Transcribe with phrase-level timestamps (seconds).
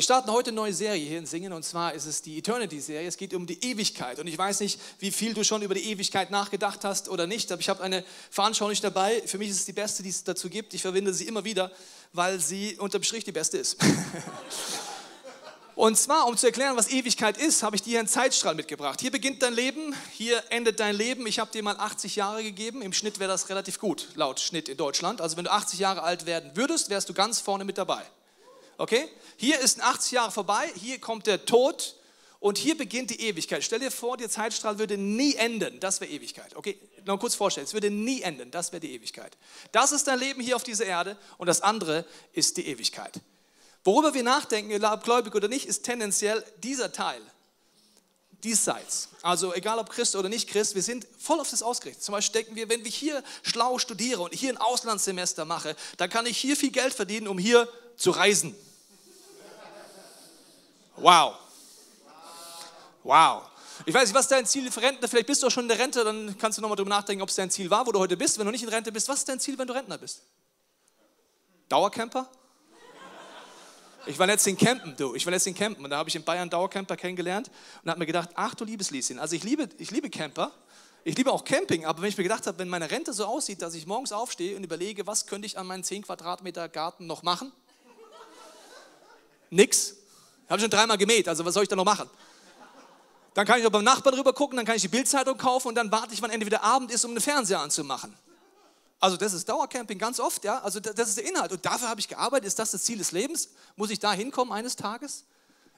[0.00, 3.06] Wir starten heute eine neue Serie hier in Singen und zwar ist es die Eternity-Serie.
[3.06, 5.84] Es geht um die Ewigkeit und ich weiß nicht, wie viel du schon über die
[5.90, 9.20] Ewigkeit nachgedacht hast oder nicht, aber ich habe eine Veranschaulichung dabei.
[9.26, 10.72] Für mich ist es die beste, die es dazu gibt.
[10.72, 11.70] Ich verwende sie immer wieder,
[12.14, 13.76] weil sie unterm Strich die beste ist.
[15.74, 19.02] Und zwar, um zu erklären, was Ewigkeit ist, habe ich dir einen Zeitstrahl mitgebracht.
[19.02, 21.26] Hier beginnt dein Leben, hier endet dein Leben.
[21.26, 22.80] Ich habe dir mal 80 Jahre gegeben.
[22.80, 25.20] Im Schnitt wäre das relativ gut, laut Schnitt in Deutschland.
[25.20, 28.06] Also wenn du 80 Jahre alt werden würdest, wärst du ganz vorne mit dabei.
[28.80, 29.06] Okay?
[29.36, 31.96] Hier ist 80 Jahre vorbei, hier kommt der Tod
[32.38, 33.62] und hier beginnt die Ewigkeit.
[33.62, 35.78] Stell dir vor, der Zeitstrahl würde nie enden.
[35.80, 36.56] Das wäre Ewigkeit.
[36.56, 37.66] Okay, noch kurz vorstellen.
[37.66, 38.50] Es würde nie enden.
[38.50, 39.36] Das wäre die Ewigkeit.
[39.72, 43.20] Das ist dein Leben hier auf dieser Erde und das andere ist die Ewigkeit.
[43.84, 44.70] Worüber wir nachdenken,
[45.02, 47.20] gläubig oder nicht, ist tendenziell dieser Teil.
[48.42, 49.10] Diesseits.
[49.20, 52.02] Also egal ob Christ oder nicht Christ, wir sind voll auf das ausgerichtet.
[52.02, 56.08] Zum Beispiel denken wir, wenn ich hier schlau studiere und hier ein Auslandssemester mache, dann
[56.08, 58.54] kann ich hier viel Geld verdienen, um hier zu reisen.
[61.00, 61.34] Wow.
[63.02, 63.42] Wow.
[63.86, 65.08] Ich weiß nicht, was dein Ziel für Rentner?
[65.08, 67.30] Vielleicht bist du auch schon in der Rente, dann kannst du nochmal darüber nachdenken, ob
[67.30, 68.38] es dein Ziel war, wo du heute bist.
[68.38, 70.22] Wenn du nicht in Rente bist, was ist dein Ziel, wenn du Rentner bist?
[71.68, 72.28] Dauercamper?
[74.06, 75.14] Ich war letztens in Campen, du.
[75.14, 77.50] Ich war letztens in Campen und da habe ich in Bayern Dauercamper kennengelernt
[77.82, 80.52] und habe mir gedacht, ach du liebes Lieschen, also ich liebe, ich liebe Camper,
[81.04, 83.62] ich liebe auch Camping, aber wenn ich mir gedacht habe, wenn meine Rente so aussieht,
[83.62, 87.22] dass ich morgens aufstehe und überlege, was könnte ich an meinen 10 Quadratmeter Garten noch
[87.22, 87.52] machen?
[89.50, 89.99] Nix.
[90.50, 92.10] Habe schon dreimal gemäht, also was soll ich da noch machen?
[93.34, 95.76] Dann kann ich noch beim Nachbarn rüber gucken, dann kann ich die Bildzeitung kaufen und
[95.76, 98.12] dann warte ich, wann entweder Abend ist, um den Fernseher anzumachen.
[98.98, 100.60] Also das ist Dauercamping ganz oft, ja.
[100.60, 101.52] Also das ist der Inhalt.
[101.52, 102.48] Und dafür habe ich gearbeitet.
[102.48, 103.48] Ist das das Ziel des Lebens?
[103.76, 105.24] Muss ich da hinkommen eines Tages?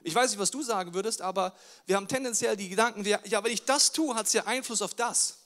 [0.01, 1.53] Ich weiß nicht, was du sagen würdest, aber
[1.85, 4.93] wir haben tendenziell die Gedanken, ja, wenn ich das tue, hat es ja Einfluss auf
[4.93, 5.37] das.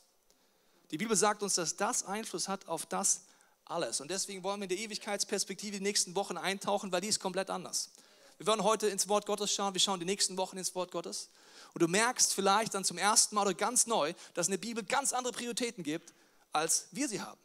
[0.89, 3.21] Die Bibel sagt uns, dass das Einfluss hat auf das
[3.65, 4.01] alles.
[4.01, 7.51] Und deswegen wollen wir in der Ewigkeitsperspektive die nächsten Wochen eintauchen, weil die ist komplett
[7.51, 7.91] anders.
[8.37, 11.29] Wir werden heute ins Wort Gottes schauen, wir schauen die nächsten Wochen ins Wort Gottes.
[11.73, 14.67] Und du merkst vielleicht dann zum ersten Mal oder ganz neu, dass es in der
[14.67, 16.13] Bibel ganz andere Prioritäten gibt,
[16.53, 17.39] als wir sie haben.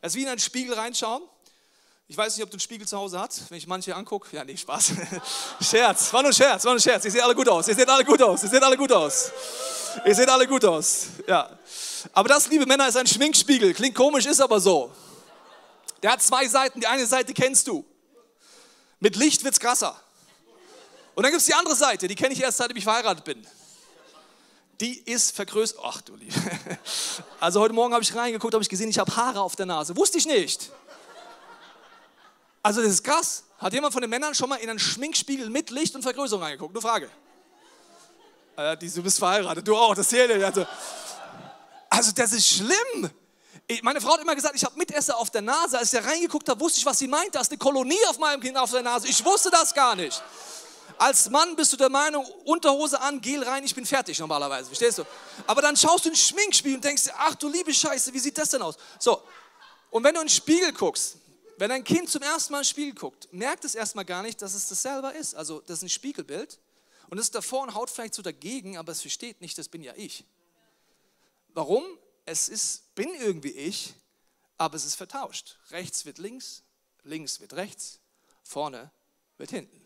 [0.00, 1.22] Es ist wie in einen Spiegel reinschauen.
[2.08, 4.34] Ich weiß nicht, ob du einen Spiegel zu Hause hast, wenn ich manche angucke.
[4.36, 4.92] Ja, nee, Spaß.
[5.60, 7.04] Scherz, war nur ein Scherz, war nur ein Scherz.
[7.04, 9.32] Ihr seht alle gut aus, ihr seht alle gut aus, ihr seht alle gut aus.
[10.04, 11.58] Ihr seht alle gut aus, ja.
[12.12, 13.72] Aber das, liebe Männer, ist ein Schminkspiegel.
[13.74, 14.92] Klingt komisch, ist aber so.
[16.02, 16.80] Der hat zwei Seiten.
[16.80, 17.84] Die eine Seite kennst du.
[19.00, 20.00] Mit Licht wird es krasser.
[21.16, 23.44] Und dann gibt es die andere Seite, die kenne ich erst, seitdem ich verheiratet bin.
[24.82, 25.78] Die ist vergrößert.
[25.82, 26.34] Ach du Liebe.
[27.40, 29.96] Also heute Morgen habe ich reingeguckt, habe ich gesehen, ich habe Haare auf der Nase.
[29.96, 30.70] Wusste ich nicht.
[32.62, 33.44] Also das ist krass.
[33.58, 36.74] Hat jemand von den Männern schon mal in einen Schminkspiegel mit Licht und Vergrößerung reingeguckt?
[36.74, 37.10] Nur Frage.
[38.56, 40.30] Äh, du bist verheiratet, du auch, das zählt.
[40.42, 40.66] Also,
[41.88, 43.10] also das ist schlimm.
[43.82, 45.78] Meine Frau hat immer gesagt, ich habe Mitesser auf der Nase.
[45.78, 47.34] Als ich da reingeguckt habe, wusste ich, was sie meint.
[47.34, 49.08] Da ist eine Kolonie auf meinem Kind auf der Nase.
[49.08, 50.22] Ich wusste das gar nicht.
[50.98, 54.98] Als Mann bist du der Meinung, Unterhose an, Gel rein, ich bin fertig normalerweise, verstehst
[54.98, 55.04] du?
[55.46, 58.38] Aber dann schaust du in den Schminkspiegel und denkst, ach du liebe Scheiße, wie sieht
[58.38, 58.76] das denn aus?
[58.98, 59.22] So,
[59.90, 61.18] und wenn du in den Spiegel guckst,
[61.58, 64.40] wenn dein Kind zum ersten Mal in den Spiegel guckt, merkt es erstmal gar nicht,
[64.42, 65.34] dass es das selber ist.
[65.34, 66.58] Also das ist ein Spiegelbild
[67.08, 69.82] und es ist davor und haut vielleicht so dagegen, aber es versteht nicht, das bin
[69.82, 70.24] ja ich.
[71.54, 71.82] Warum?
[72.24, 73.94] Es ist, bin irgendwie ich,
[74.58, 75.56] aber es ist vertauscht.
[75.70, 76.62] Rechts wird links,
[77.04, 78.00] links wird rechts,
[78.42, 78.90] vorne
[79.38, 79.85] wird hinten.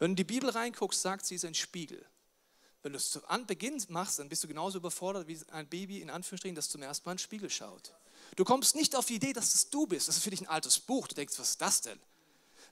[0.00, 2.04] Wenn du in die Bibel reinguckst, sagt sie, ist ein Spiegel.
[2.82, 6.08] Wenn du es zu Beginn machst, dann bist du genauso überfordert wie ein Baby, in
[6.08, 7.92] Anführungsstrichen, das zum ersten Mal in den Spiegel schaut.
[8.34, 10.08] Du kommst nicht auf die Idee, dass es du bist.
[10.08, 11.06] Das ist für dich ein altes Buch.
[11.06, 12.00] Du denkst, was ist das denn?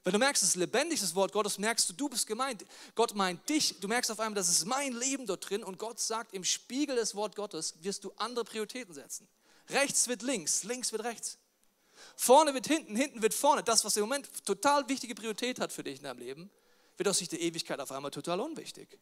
[0.03, 2.65] Wenn du merkst, es ist lebendig, das Wort Gottes, merkst du, du bist gemeint.
[2.95, 3.79] Gott meint dich.
[3.79, 5.63] Du merkst auf einmal, das ist mein Leben dort drin.
[5.63, 9.27] Und Gott sagt, im Spiegel des Wort Gottes wirst du andere Prioritäten setzen.
[9.69, 11.37] Rechts wird links, links wird rechts.
[12.15, 13.61] Vorne wird hinten, hinten wird vorne.
[13.61, 16.49] Das, was im Moment total wichtige Priorität hat für dich in deinem Leben,
[16.99, 18.99] wird aus Sicht der Ewigkeit auf einmal total unwichtig.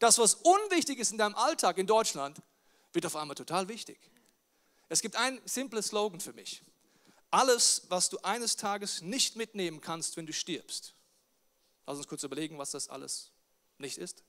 [0.00, 2.42] Das, was unwichtig ist in deinem Alltag in Deutschland,
[2.92, 3.98] wird auf einmal total wichtig.
[4.88, 6.62] Es gibt ein simples Slogan für mich.
[7.30, 10.94] Alles, was du eines Tages nicht mitnehmen kannst, wenn du stirbst.
[11.86, 13.30] Lass uns kurz überlegen, was das alles
[13.78, 14.24] nicht ist.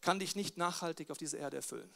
[0.00, 1.88] Kann dich nicht nachhaltig auf dieser Erde erfüllen.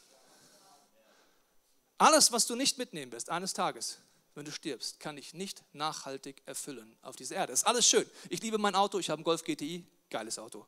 [1.99, 3.99] Alles, was du nicht mitnehmen wirst, eines Tages,
[4.35, 7.53] wenn du stirbst, kann ich nicht nachhaltig erfüllen auf dieser Erde.
[7.53, 8.05] Ist alles schön.
[8.29, 10.67] Ich liebe mein Auto, ich habe einen Golf GTI, geiles Auto.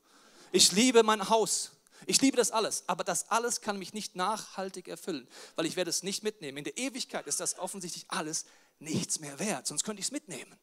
[0.52, 1.72] Ich liebe mein Haus,
[2.06, 5.26] ich liebe das alles, aber das alles kann mich nicht nachhaltig erfüllen,
[5.56, 6.58] weil ich werde es nicht mitnehmen.
[6.58, 8.44] In der Ewigkeit ist das offensichtlich alles
[8.78, 10.56] nichts mehr wert, sonst könnte ich es mitnehmen.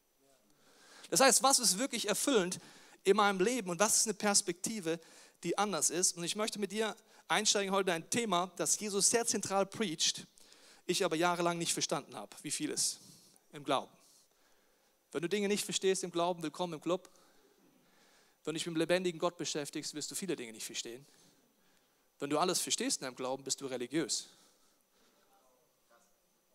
[1.09, 2.59] Das heißt, was ist wirklich erfüllend
[3.03, 4.99] in meinem Leben und was ist eine Perspektive,
[5.43, 6.15] die anders ist?
[6.15, 6.95] Und ich möchte mit dir
[7.27, 10.25] einsteigen heute in ein Thema, das Jesus sehr zentral preacht
[10.85, 12.99] ich aber jahrelang nicht verstanden habe, wie vieles
[13.51, 13.91] im Glauben.
[15.11, 17.09] Wenn du Dinge nicht verstehst im Glauben, willkommen im Club.
[18.43, 21.05] Wenn du dich mit dem lebendigen Gott beschäftigst, wirst du viele Dinge nicht verstehen.
[22.19, 24.29] Wenn du alles verstehst in deinem Glauben, bist du religiös.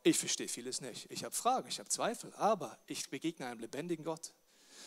[0.03, 1.11] Ich verstehe vieles nicht.
[1.11, 4.33] Ich habe Fragen, ich habe Zweifel, aber ich begegne einem lebendigen Gott.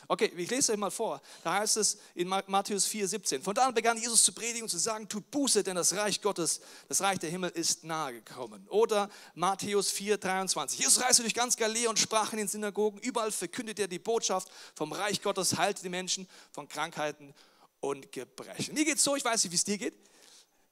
[0.07, 1.21] Okay, ich lese euch mal vor.
[1.44, 3.42] Da heißt es in Matthäus 4, 17.
[3.44, 6.21] Von da an begann Jesus zu predigen und zu sagen, tut Buße, denn das Reich
[6.21, 8.68] Gottes, das Reich der Himmel ist nahe gekommen.
[8.69, 10.80] Oder Matthäus 4, 23.
[10.80, 13.00] Jesus reiste durch ganz Galiläa und sprach in den Synagogen.
[13.00, 17.33] Überall verkündet er die Botschaft vom Reich Gottes, heilte die Menschen von Krankheiten
[17.80, 18.74] und Gebrechen.
[18.74, 19.95] Mir geht es so, ich weiß nicht, wie es dir geht.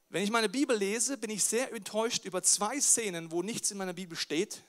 [0.09, 3.77] Wenn ich meine Bibel lese, bin ich sehr enttäuscht über zwei Szenen, wo nichts in
[3.77, 4.63] meiner Bibel steht,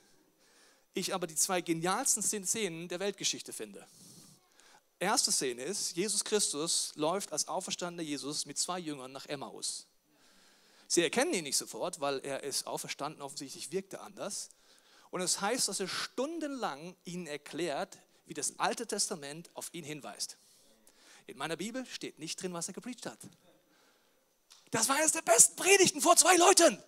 [0.92, 3.86] ich aber die zwei genialsten Szenen der Weltgeschichte finde.
[5.00, 9.86] Erste Szene ist, Jesus Christus läuft als auferstandener Jesus mit zwei Jüngern nach Emmaus.
[10.88, 14.50] Sie erkennen ihn nicht sofort, weil er ist auferstanden, offensichtlich wirkte anders.
[15.10, 20.36] Und es heißt, dass er stundenlang ihnen erklärt, wie das Alte Testament auf ihn hinweist.
[21.26, 23.18] In meiner Bibel steht nicht drin, was er gepredigt hat.
[24.70, 26.78] Das war eines der besten Predigten vor zwei Leuten.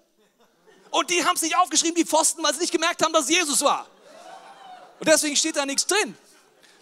[0.91, 3.63] Und die haben es nicht aufgeschrieben, die Pfosten, weil sie nicht gemerkt haben, dass Jesus
[3.63, 3.89] war.
[5.01, 6.15] Und deswegen steht da nichts drin.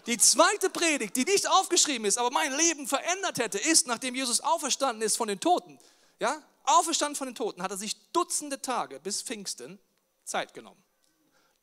[0.07, 4.41] Die zweite Predigt, die nicht aufgeschrieben ist, aber mein Leben verändert hätte, ist, nachdem Jesus
[4.41, 5.79] auferstanden ist von den Toten,
[6.19, 9.79] ja, auferstanden von den Toten, hat er sich Dutzende Tage bis Pfingsten
[10.23, 10.81] Zeit genommen.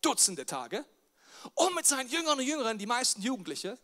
[0.02, 0.84] Dutzende Tage,
[1.54, 3.78] um mit seinen Jüngern und Jüngern, die meisten Jugendliche,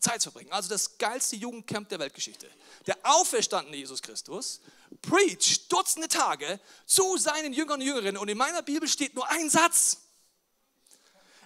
[0.00, 0.52] Zeit zu verbringen.
[0.52, 2.50] Also das geilste Jugendcamp der Weltgeschichte.
[2.86, 4.60] Der auferstandene Jesus Christus
[5.02, 9.50] preacht Dutzende Tage zu seinen Jüngern und Jüngerinnen und in meiner Bibel steht nur ein
[9.50, 9.98] Satz.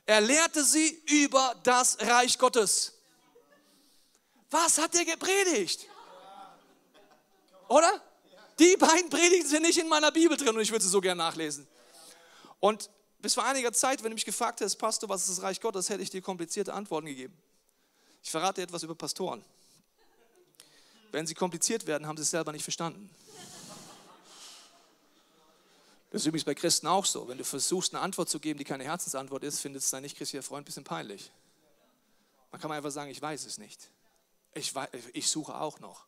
[0.06, 2.92] Er lehrte sie über das Reich Gottes.
[4.50, 5.88] Was hat er gepredigt?
[7.68, 8.02] Oder?
[8.58, 11.18] Die beiden Predigten sind nicht in meiner Bibel drin und ich würde sie so gerne
[11.18, 11.66] nachlesen.
[12.60, 15.60] Und bis vor einiger Zeit, wenn du mich gefragt hättest, Pastor, was ist das Reich
[15.60, 17.36] Gottes, hätte ich dir komplizierte Antworten gegeben.
[18.22, 19.44] Ich verrate etwas über Pastoren.
[21.10, 23.10] Wenn sie kompliziert werden, haben sie es selber nicht verstanden.
[26.14, 27.26] Das ist übrigens bei Christen auch so.
[27.26, 30.44] Wenn du versuchst, eine Antwort zu geben, die keine Herzensantwort ist, findet es dein nicht-christlicher
[30.44, 31.32] Freund ein bisschen peinlich.
[32.52, 33.90] Man kann einfach sagen, ich weiß es nicht.
[34.54, 36.06] Ich, weiß, ich suche auch noch.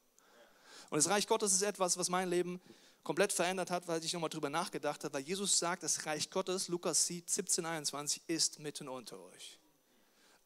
[0.91, 2.61] Und das Reich Gottes ist etwas, was mein Leben
[3.03, 6.69] komplett verändert hat, weil ich nochmal drüber nachgedacht habe, weil Jesus sagt, das Reich Gottes,
[6.69, 9.58] Lukas 17, 21, ist mitten unter euch.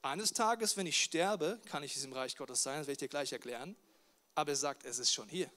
[0.01, 3.09] Eines Tages, wenn ich sterbe, kann ich diesem Reich Gottes sein, das werde ich dir
[3.09, 3.77] gleich erklären.
[4.35, 5.51] Aber er sagt, es ist schon hier.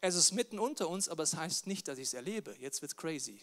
[0.00, 2.56] Es ist mitten unter uns, aber es heißt nicht, dass ich es erlebe.
[2.58, 3.40] Jetzt wird es crazy.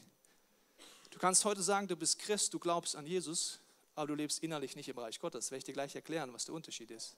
[1.12, 3.60] Du kannst heute sagen, du bist Christ, du glaubst an Jesus,
[3.96, 5.52] aber du lebst innerlich nicht im Reich Gottes.
[5.52, 7.16] Werde ich dir gleich erklären, was der Unterschied ist.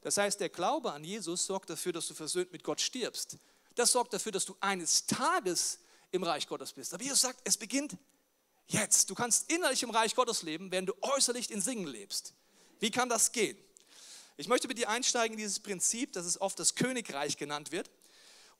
[0.00, 3.36] Das heißt, der Glaube an Jesus sorgt dafür, dass du versöhnt mit Gott stirbst.
[3.74, 5.78] Das sorgt dafür, dass du eines Tages
[6.10, 6.92] im Reich Gottes bist.
[6.92, 7.96] Aber Jesus sagt, es beginnt
[8.66, 9.08] jetzt.
[9.08, 12.34] Du kannst innerlich im Reich Gottes leben, während du äußerlich in Singen lebst.
[12.80, 13.56] Wie kann das gehen?
[14.36, 17.88] Ich möchte mit dir einsteigen in dieses Prinzip, das es oft das Königreich genannt wird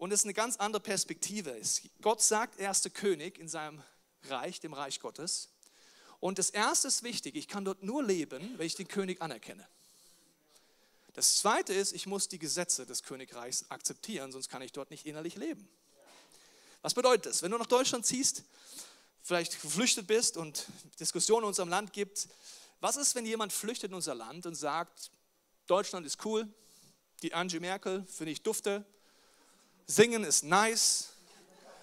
[0.03, 1.83] und es eine ganz andere Perspektive ist.
[2.01, 3.81] Gott sagt, er ist der König in seinem
[4.25, 5.51] Reich, dem Reich Gottes.
[6.19, 9.65] Und das Erste ist wichtig, ich kann dort nur leben, wenn ich den König anerkenne.
[11.13, 15.07] Das Zweite ist, ich muss die Gesetze des Königreichs akzeptieren, sonst kann ich dort nicht
[15.07, 15.69] innerlich leben.
[16.81, 17.43] Was bedeutet das?
[17.43, 18.43] Wenn du nach Deutschland ziehst,
[19.23, 20.67] vielleicht geflüchtet bist und
[20.99, 22.27] Diskussionen in unserem Land gibt,
[22.81, 25.13] was ist, wenn jemand flüchtet in unser Land und sagt,
[25.69, 26.49] Deutschland ist cool,
[27.23, 28.85] die Angie Merkel finde ich dufte,
[29.93, 31.11] Singen ist nice,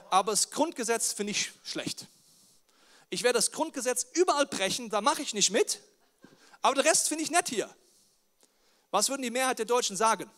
[0.10, 2.08] aber das Grundgesetz finde ich schlecht.
[3.10, 5.80] Ich werde das Grundgesetz überall brechen, da mache ich nicht mit,
[6.62, 7.74] aber der Rest finde ich nett hier.
[8.92, 10.30] Was würden die Mehrheit der Deutschen sagen?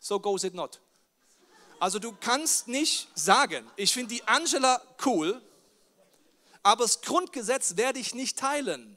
[0.00, 0.80] So goes it not.
[1.80, 5.40] Also du kannst nicht sagen, ich finde die Angela cool,
[6.62, 8.96] aber das Grundgesetz werde ich nicht teilen.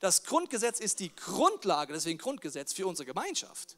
[0.00, 3.76] Das Grundgesetz ist die Grundlage, deswegen Grundgesetz für unsere Gemeinschaft.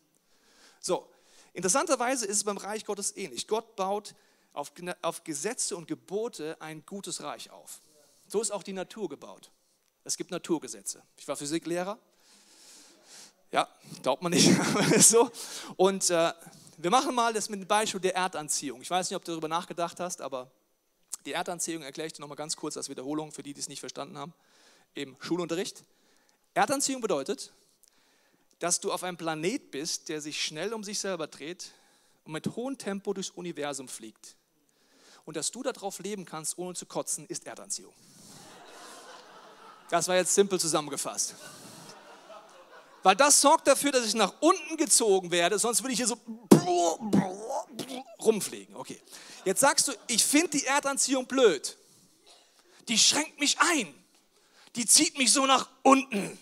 [0.80, 1.08] So,
[1.52, 3.46] Interessanterweise ist es beim Reich Gottes ähnlich.
[3.46, 4.14] Gott baut
[4.52, 7.80] auf, auf Gesetze und Gebote ein gutes Reich auf.
[8.26, 9.50] So ist auch die Natur gebaut.
[10.04, 11.02] Es gibt Naturgesetze.
[11.16, 11.98] Ich war Physiklehrer.
[13.50, 13.68] Ja,
[14.02, 14.50] glaubt man nicht,
[14.98, 15.30] so.
[15.76, 16.32] Und äh,
[16.78, 18.80] wir machen mal das mit dem Beispiel der Erdanziehung.
[18.80, 20.50] Ich weiß nicht, ob du darüber nachgedacht hast, aber
[21.26, 23.80] die Erdanziehung erkläre ich dir nochmal ganz kurz als Wiederholung für die, die es nicht
[23.80, 24.32] verstanden haben,
[24.94, 25.84] im Schulunterricht.
[26.54, 27.52] Erdanziehung bedeutet,
[28.62, 31.72] dass du auf einem Planet bist, der sich schnell um sich selber dreht
[32.22, 34.36] und mit hohem Tempo durchs Universum fliegt.
[35.24, 37.92] Und dass du darauf leben kannst, ohne zu kotzen, ist Erdanziehung.
[39.90, 41.34] Das war jetzt simpel zusammengefasst.
[43.02, 46.16] Weil das sorgt dafür, dass ich nach unten gezogen werde, sonst würde ich hier so
[48.20, 48.76] rumfliegen.
[48.76, 49.00] Okay.
[49.44, 51.76] Jetzt sagst du, ich finde die Erdanziehung blöd.
[52.86, 53.92] Die schränkt mich ein.
[54.76, 56.38] Die zieht mich so nach unten.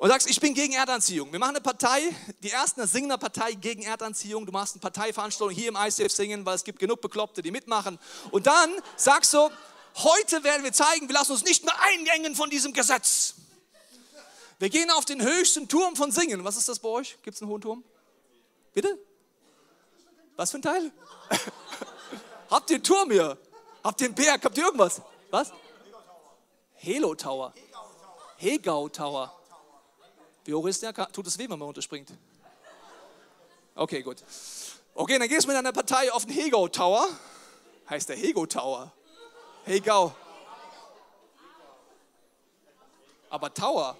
[0.00, 1.30] Und sagst, ich bin gegen Erdanziehung.
[1.30, 2.00] Wir machen eine Partei,
[2.42, 4.46] die ersten singen eine Partei gegen Erdanziehung.
[4.46, 7.98] Du machst eine Parteiveranstaltung hier im ICF singen, weil es gibt genug Bekloppte, die mitmachen.
[8.30, 9.50] Und dann sagst du,
[9.96, 13.34] heute werden wir zeigen, wir lassen uns nicht mehr eingängen von diesem Gesetz.
[14.58, 16.44] Wir gehen auf den höchsten Turm von Singen.
[16.44, 17.18] Was ist das bei euch?
[17.22, 17.84] Gibt es einen hohen Turm?
[18.72, 18.98] Bitte?
[20.36, 20.90] Was für ein Teil?
[22.50, 23.36] Habt ihr einen Turm hier?
[23.84, 24.42] Habt ihr einen Berg?
[24.42, 25.02] Habt ihr irgendwas?
[25.28, 25.52] Was?
[26.76, 27.52] Helo Tower.
[28.38, 29.39] Hegau Tower.
[30.44, 30.92] Wie hoch ist der?
[31.12, 32.12] Tut es weh, wenn man runterspringt?
[33.74, 34.22] Okay, gut.
[34.94, 37.08] Okay, dann gehst du mit deiner Partei auf den Hegau Tower.
[37.88, 38.92] Heißt der Hego Tower.
[39.64, 40.14] Hegau.
[43.28, 43.96] Aber Tower.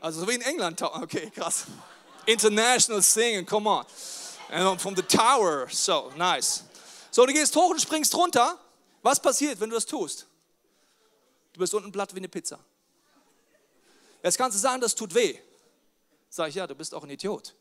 [0.00, 0.80] Also so wie in England.
[0.82, 1.66] Okay, krass.
[2.26, 3.84] International singing, come on.
[4.50, 5.66] And from the tower.
[5.70, 6.64] So, nice.
[7.10, 8.58] So, du gehst hoch und springst runter.
[9.02, 10.26] Was passiert, wenn du das tust?
[11.52, 12.58] Du bist unten platt wie eine Pizza.
[14.26, 15.38] Jetzt kannst du sagen, das tut weh.
[16.28, 17.54] Sag ich, ja, du bist auch ein Idiot.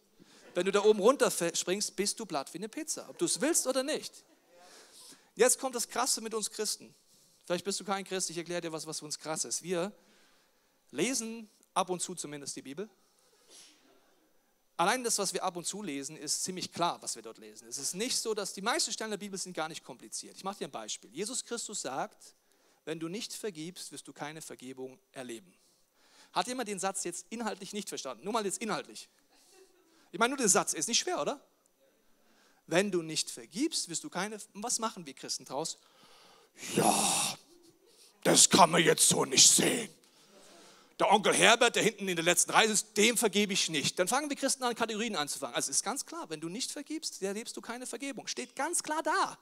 [0.55, 3.39] Wenn du da oben runter springst, bist du platt wie eine Pizza, ob du es
[3.39, 4.23] willst oder nicht.
[5.35, 6.95] Jetzt kommt das Krasse mit uns Christen.
[7.45, 9.61] Vielleicht bist du kein Christ, ich erkläre dir was, was für uns krass ist.
[9.61, 9.91] Wir
[10.89, 12.89] lesen ab und zu zumindest die Bibel.
[14.75, 17.67] Allein das, was wir ab und zu lesen, ist ziemlich klar, was wir dort lesen.
[17.67, 20.35] Es ist nicht so, dass die meisten Stellen der Bibel sind gar nicht kompliziert.
[20.35, 21.11] Ich mache dir ein Beispiel.
[21.11, 22.33] Jesus Christus sagt,
[22.85, 25.55] wenn du nicht vergibst, wirst du keine Vergebung erleben.
[26.35, 28.25] Hat jemand den Satz jetzt inhaltlich nicht verstanden?
[28.25, 29.07] Nur mal jetzt inhaltlich.
[30.11, 31.39] Ich meine, nur der Satz ist nicht schwer, oder?
[32.67, 34.37] Wenn du nicht vergibst, wirst du keine.
[34.53, 35.79] Was machen wir Christen draus?
[36.75, 37.37] Ja,
[38.23, 39.89] das kann man jetzt so nicht sehen.
[40.99, 43.97] Der Onkel Herbert, der hinten in der letzten Reise ist, dem vergebe ich nicht.
[43.97, 45.55] Dann fangen wir Christen an, Kategorien anzufangen.
[45.55, 48.27] Also ist ganz klar, wenn du nicht vergibst, erlebst du keine Vergebung.
[48.27, 49.37] Steht ganz klar da.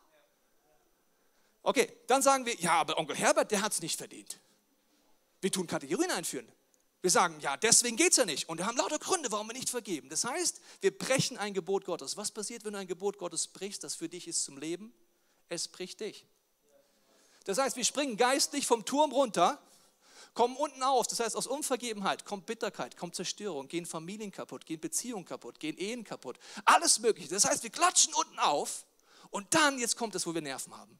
[1.64, 4.40] Okay, dann sagen wir, ja, aber Onkel Herbert, der hat es nicht verdient.
[5.42, 6.52] Wir tun Kategorien einführen.
[7.04, 8.48] Wir sagen, ja, deswegen geht es ja nicht.
[8.48, 10.08] Und wir haben lauter Gründe, warum wir nicht vergeben.
[10.08, 12.16] Das heißt, wir brechen ein Gebot Gottes.
[12.16, 14.94] Was passiert, wenn du ein Gebot Gottes brichst, das für dich ist zum Leben?
[15.50, 16.26] Es bricht dich.
[17.44, 19.62] Das heißt, wir springen geistlich vom Turm runter,
[20.34, 21.06] kommen unten auf.
[21.08, 25.78] Das heißt, aus Unvergebenheit kommt Bitterkeit, kommt Zerstörung, gehen Familien kaputt, gehen Beziehungen kaputt, gehen
[25.78, 26.40] Ehen kaputt.
[26.64, 27.28] Alles Mögliche.
[27.28, 28.86] Das heißt, wir klatschen unten auf
[29.30, 30.98] und dann, jetzt kommt es, wo wir Nerven haben,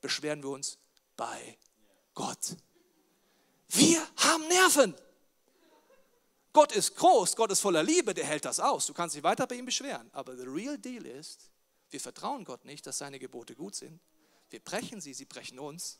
[0.00, 0.78] beschweren wir uns
[1.14, 1.58] bei
[2.14, 2.56] Gott.
[3.68, 4.94] Wir haben Nerven.
[6.56, 8.86] Gott ist groß, Gott ist voller Liebe, der hält das aus.
[8.86, 10.08] Du kannst dich weiter bei ihm beschweren.
[10.14, 11.50] Aber the real deal ist,
[11.90, 14.00] wir vertrauen Gott nicht, dass seine Gebote gut sind.
[14.48, 15.98] Wir brechen sie, sie brechen uns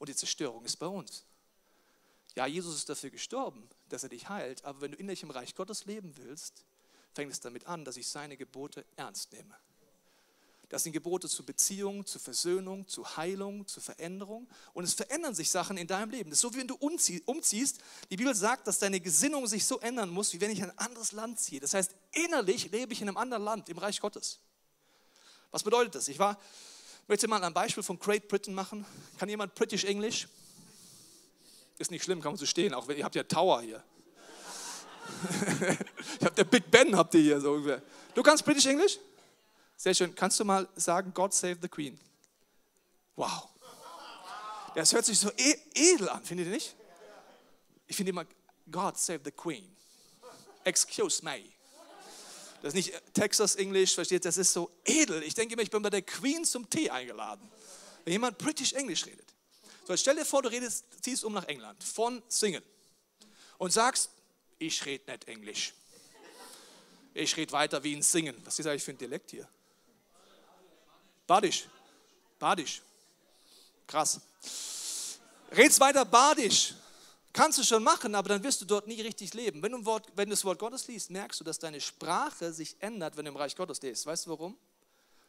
[0.00, 1.24] und die Zerstörung ist bei uns.
[2.34, 5.54] Ja, Jesus ist dafür gestorben, dass er dich heilt, aber wenn du innerlich im Reich
[5.54, 6.64] Gottes leben willst,
[7.14, 9.54] fängt es damit an, dass ich seine Gebote ernst nehme.
[10.72, 14.48] Das sind Gebote zur Beziehung, zur Versöhnung, zur Heilung, zur Veränderung.
[14.72, 16.30] Und es verändern sich Sachen in deinem Leben.
[16.30, 17.78] Das ist so, wie wenn du umziehst.
[18.08, 20.78] Die Bibel sagt, dass deine Gesinnung sich so ändern muss, wie wenn ich in ein
[20.78, 21.60] anderes Land ziehe.
[21.60, 24.40] Das heißt, innerlich lebe ich in einem anderen Land, im Reich Gottes.
[25.50, 26.08] Was bedeutet das?
[26.08, 26.40] Ich war,
[27.06, 28.86] möchte mal ein Beispiel von Great Britain machen.
[29.18, 30.26] Kann jemand British English?
[31.76, 33.84] Ist nicht schlimm, kann man so stehen, auch wenn ihr habt ja Tower hier.
[36.18, 37.82] ich habt der Big Ben habt ihr hier so ungefähr.
[38.14, 38.98] Du kannst British English?
[39.82, 40.14] Sehr schön.
[40.14, 41.98] Kannst du mal sagen, God save the Queen?
[43.16, 43.48] Wow.
[44.76, 46.76] Das hört sich so e-, edel an, findet ihr nicht?
[47.88, 48.24] Ich finde immer,
[48.70, 49.76] God save the Queen.
[50.62, 51.46] Excuse me.
[52.62, 54.24] Das ist nicht Texas English, versteht?
[54.24, 55.20] Das ist so edel.
[55.24, 57.50] Ich denke immer, ich bin bei der Queen zum Tee eingeladen.
[58.04, 59.34] Wenn jemand British English redet.
[59.84, 62.62] So, stell dir vor, du redest, ziehst um nach England von Singen
[63.58, 64.10] und sagst,
[64.60, 65.74] ich rede nicht Englisch.
[67.14, 68.40] Ich rede weiter wie ein Singen.
[68.44, 69.48] Was ist eigentlich für ein Dialekt hier?
[71.26, 71.68] Badisch.
[72.38, 72.82] Badisch.
[73.86, 74.20] Krass.
[75.50, 76.74] Red's weiter Badisch.
[77.32, 79.62] Kannst du schon machen, aber dann wirst du dort nie richtig leben.
[79.62, 82.76] Wenn du, Wort, wenn du das Wort Gottes liest, merkst du, dass deine Sprache sich
[82.80, 84.04] ändert, wenn du im Reich Gottes liest.
[84.04, 84.56] Weißt du warum?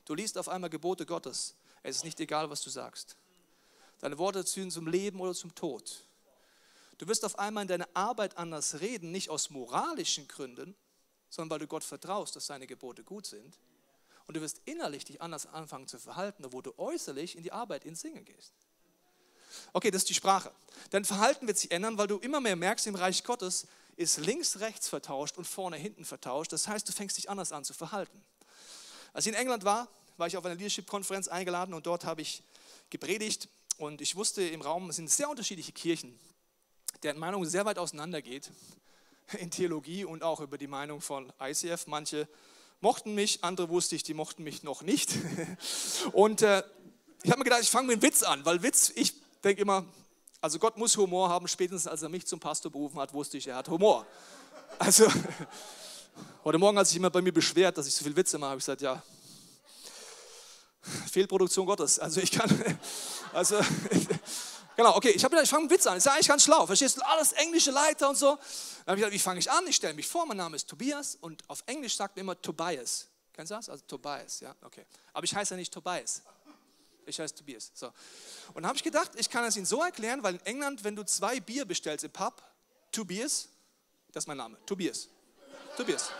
[0.06, 1.56] Du liest auf einmal Gebote Gottes.
[1.82, 3.16] Es ist nicht egal, was du sagst.
[4.00, 6.04] Deine Worte ziehen zum Leben oder zum Tod.
[6.98, 10.76] Du wirst auf einmal in deiner Arbeit anders reden, nicht aus moralischen Gründen,
[11.30, 13.58] sondern weil du Gott vertraust, dass seine Gebote gut sind
[14.28, 17.86] und du wirst innerlich dich anders anfangen zu verhalten, obwohl du äußerlich in die Arbeit,
[17.86, 18.54] ins Singen gehst.
[19.74, 20.52] Okay, das ist die Sprache.
[20.90, 24.60] Dein Verhalten wird sich ändern, weil du immer mehr merkst, im Reich Gottes ist links,
[24.60, 26.52] rechts vertauscht und vorne, hinten vertauscht.
[26.52, 28.24] Das heißt, du fängst dich anders an zu verhalten.
[29.14, 29.88] Als ich in England war,
[30.18, 32.44] war ich auf einer Leadership-Konferenz eingeladen und dort habe ich
[32.90, 36.20] gepredigt und ich wusste im Raum, sind sehr unterschiedliche Kirchen,
[37.04, 38.52] deren Meinung sehr weit auseinandergeht
[39.40, 41.88] in Theologie und auch über die Meinung von ICF.
[41.88, 42.28] Manche
[42.84, 45.16] mochten mich, andere wusste ich, die mochten mich noch nicht.
[46.12, 46.62] Und äh,
[47.24, 49.86] ich habe mir gedacht, ich fange mit einem Witz an, weil Witz, ich denke immer,
[50.42, 53.48] Also Gott muss Humor haben, spätestens als er mich zum Pastor berufen hat, wusste ich,
[53.48, 54.06] er hat Humor.
[54.80, 55.06] Also
[56.44, 58.60] heute Morgen hat sich jemand bei mir beschwert, dass ich so viel Witze mache, habe
[58.60, 59.02] ich gesagt, ja,
[61.12, 62.00] Fehlproduktion Gottes.
[62.00, 62.50] Also ich kann,
[63.34, 63.60] also
[64.76, 67.02] genau, okay, ich, ich fange mit Witz an, ist ja eigentlich ganz schlau, verstehst du,
[67.02, 68.38] alles englische Leiter und so.
[68.86, 69.66] Dann habe ich gesagt, wie fange ich an?
[69.68, 73.08] Ich stelle mich vor, mein Name ist Tobias und auf Englisch sagt man immer Tobias.
[73.34, 73.70] Kennst du das?
[73.70, 74.86] Also Tobias, ja, okay.
[75.12, 76.22] Aber ich heiße ja nicht Tobias.
[77.06, 77.72] Ich heiße Tobias.
[77.74, 77.92] So.
[78.54, 81.04] Und habe ich gedacht, ich kann es Ihnen so erklären, weil in England, wenn du
[81.04, 82.42] zwei Bier bestellst im Pub,
[82.92, 83.50] Tobias,
[84.12, 85.10] das ist mein Name, Tobias.
[85.76, 86.12] Tobias.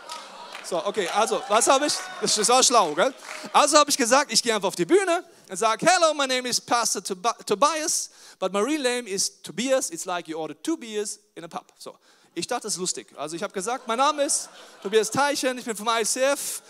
[0.64, 1.94] So, okay, also, was habe ich?
[2.20, 3.14] Das ist auch schlau, gell?
[3.52, 6.48] Also habe ich gesagt, ich gehe einfach auf die Bühne und sage, hello, my name
[6.48, 9.90] is Pastor Tobias, but my real name is Tobias.
[9.90, 11.72] It's like you ordered two beers in a pub.
[11.78, 11.96] So,
[12.34, 13.06] ich dachte, das ist lustig.
[13.16, 14.48] Also ich habe gesagt, mein Name ist
[14.82, 16.62] Tobias Teichen, ich bin vom ICF.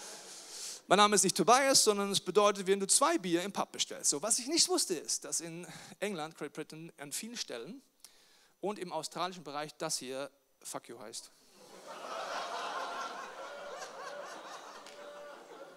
[0.87, 4.11] Mein Name ist nicht Tobias, sondern es bedeutet, wenn du zwei Bier im Pub bestellst.
[4.11, 5.67] So, was ich nicht wusste, ist, dass in
[6.01, 7.81] England, Great Britain, an vielen Stellen
[8.61, 10.31] und im australischen Bereich das hier
[10.63, 11.31] Fuck you heißt.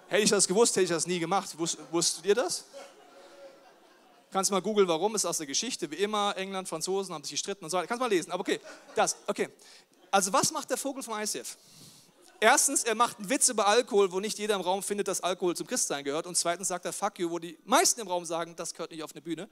[0.08, 1.58] Hätte ich das gewusst, hätte ich das nie gemacht.
[1.58, 2.66] Wusst, wusstet ihr das?
[4.32, 7.64] Kannst mal googeln, warum, ist aus der Geschichte, wie immer, England, Franzosen haben sich gestritten
[7.64, 7.88] und so weiter.
[7.88, 8.60] Kannst mal lesen, aber okay,
[8.96, 9.50] das, okay.
[10.12, 11.58] Also was macht der Vogel vom ICF?
[12.40, 15.56] Erstens, er macht einen Witz über Alkohol, wo nicht jeder im Raum findet, dass Alkohol
[15.56, 16.28] zum Christsein gehört.
[16.28, 19.02] Und zweitens sagt er Fuck you, wo die meisten im Raum sagen, das gehört nicht
[19.02, 19.50] auf eine Bühne.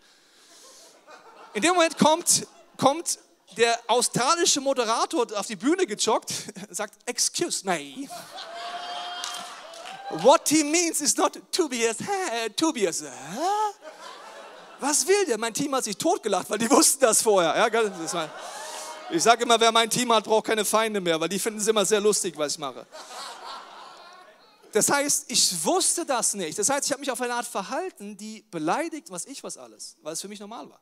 [1.54, 2.46] In dem Moment kommt,
[2.78, 3.18] kommt
[3.58, 6.32] der australische Moderator auf die Bühne gejoggt,
[6.70, 8.08] sagt, excuse me.
[10.10, 11.98] What he means is not Tobias,
[12.56, 13.04] Tobias.
[14.80, 15.38] Was will der?
[15.38, 17.56] Mein Team hat sich totgelacht, weil die wussten das vorher.
[17.58, 18.30] Ja, das war,
[19.10, 21.68] ich sage immer, wer mein Team hat, braucht keine Feinde mehr, weil die finden es
[21.68, 22.86] immer sehr lustig, was ich mache.
[24.72, 26.60] Das heißt, ich wusste das nicht.
[26.60, 29.96] Das heißt, ich habe mich auf eine Art verhalten, die beleidigt, was ich was alles,
[30.02, 30.82] weil es für mich normal war.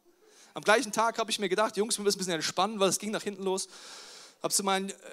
[0.55, 2.97] Am gleichen Tag habe ich mir gedacht, Jungs, wir müssen ein bisschen entspannen, weil es
[2.97, 3.67] ging nach hinten los.
[4.43, 4.63] Habe so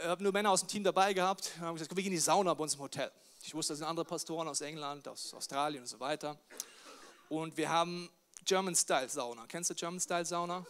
[0.08, 1.52] hab nur Männer aus dem Team dabei gehabt.
[1.56, 3.12] Wir haben gesagt, wir gehen in die Sauna bei uns im Hotel.
[3.44, 6.36] Ich wusste, das sind andere Pastoren aus England, aus Australien und so weiter.
[7.28, 8.10] Und wir haben
[8.44, 9.46] German Style Sauna.
[9.46, 10.66] Kennst du German Style Sauna?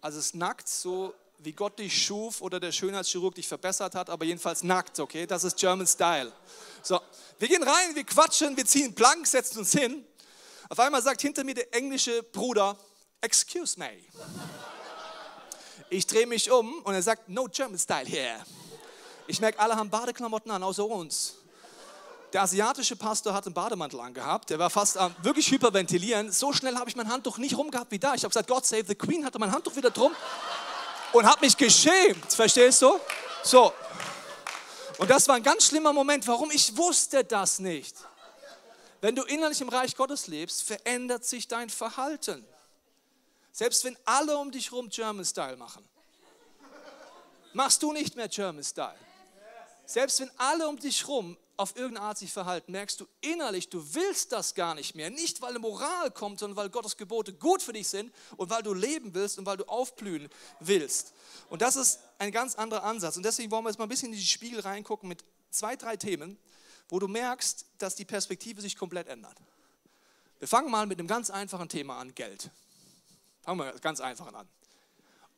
[0.00, 4.08] Also es ist nackt, so wie Gott dich schuf oder der Schönheitschirurg dich verbessert hat,
[4.08, 5.26] aber jedenfalls nackt, okay?
[5.26, 6.32] Das ist German Style.
[6.80, 7.00] So,
[7.40, 10.04] wir gehen rein, wir quatschen, wir ziehen Plank, setzen uns hin.
[10.68, 12.78] Auf einmal sagt hinter mir der englische Bruder,
[13.20, 13.98] excuse me.
[15.90, 18.38] Ich drehe mich um und er sagt, no German Style here.
[19.26, 21.34] Ich merke, alle haben Badeklamotten an, außer uns.
[22.32, 24.50] Der asiatische Pastor hat einen Bademantel angehabt.
[24.50, 26.30] Der war fast am wirklich hyperventilieren.
[26.30, 28.14] So schnell habe ich mein Handtuch nicht rumgehabt wie da.
[28.14, 30.14] Ich habe gesagt, God save the Queen, hatte mein Handtuch wieder drum
[31.12, 32.32] und habe mich geschämt.
[32.32, 32.98] Verstehst du?
[33.42, 33.72] So.
[34.98, 36.24] Und das war ein ganz schlimmer Moment.
[36.28, 36.52] Warum?
[36.52, 37.96] Ich wusste das nicht.
[39.00, 42.46] Wenn du innerlich im Reich Gottes lebst, verändert sich dein Verhalten.
[43.52, 45.86] Selbst wenn alle um dich herum German Style machen,
[47.52, 48.98] machst du nicht mehr German Style.
[49.86, 53.94] Selbst wenn alle um dich herum auf irgendeine Art sich verhalten, merkst du innerlich, du
[53.94, 55.10] willst das gar nicht mehr.
[55.10, 58.62] Nicht, weil eine Moral kommt, sondern weil Gottes Gebote gut für dich sind und weil
[58.62, 60.28] du leben willst und weil du aufblühen
[60.60, 61.12] willst.
[61.50, 63.16] Und das ist ein ganz anderer Ansatz.
[63.16, 65.96] Und deswegen wollen wir jetzt mal ein bisschen in die Spiegel reingucken mit zwei, drei
[65.96, 66.38] Themen,
[66.88, 69.36] wo du merkst, dass die Perspektive sich komplett ändert.
[70.38, 72.50] Wir fangen mal mit einem ganz einfachen Thema an, Geld.
[73.42, 74.48] Fangen wir ganz einfach an.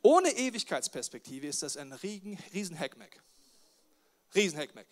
[0.01, 3.21] Ohne Ewigkeitsperspektive ist das ein riesen, riesen Heckmeck.
[4.35, 4.87] Riesen Heckmeck.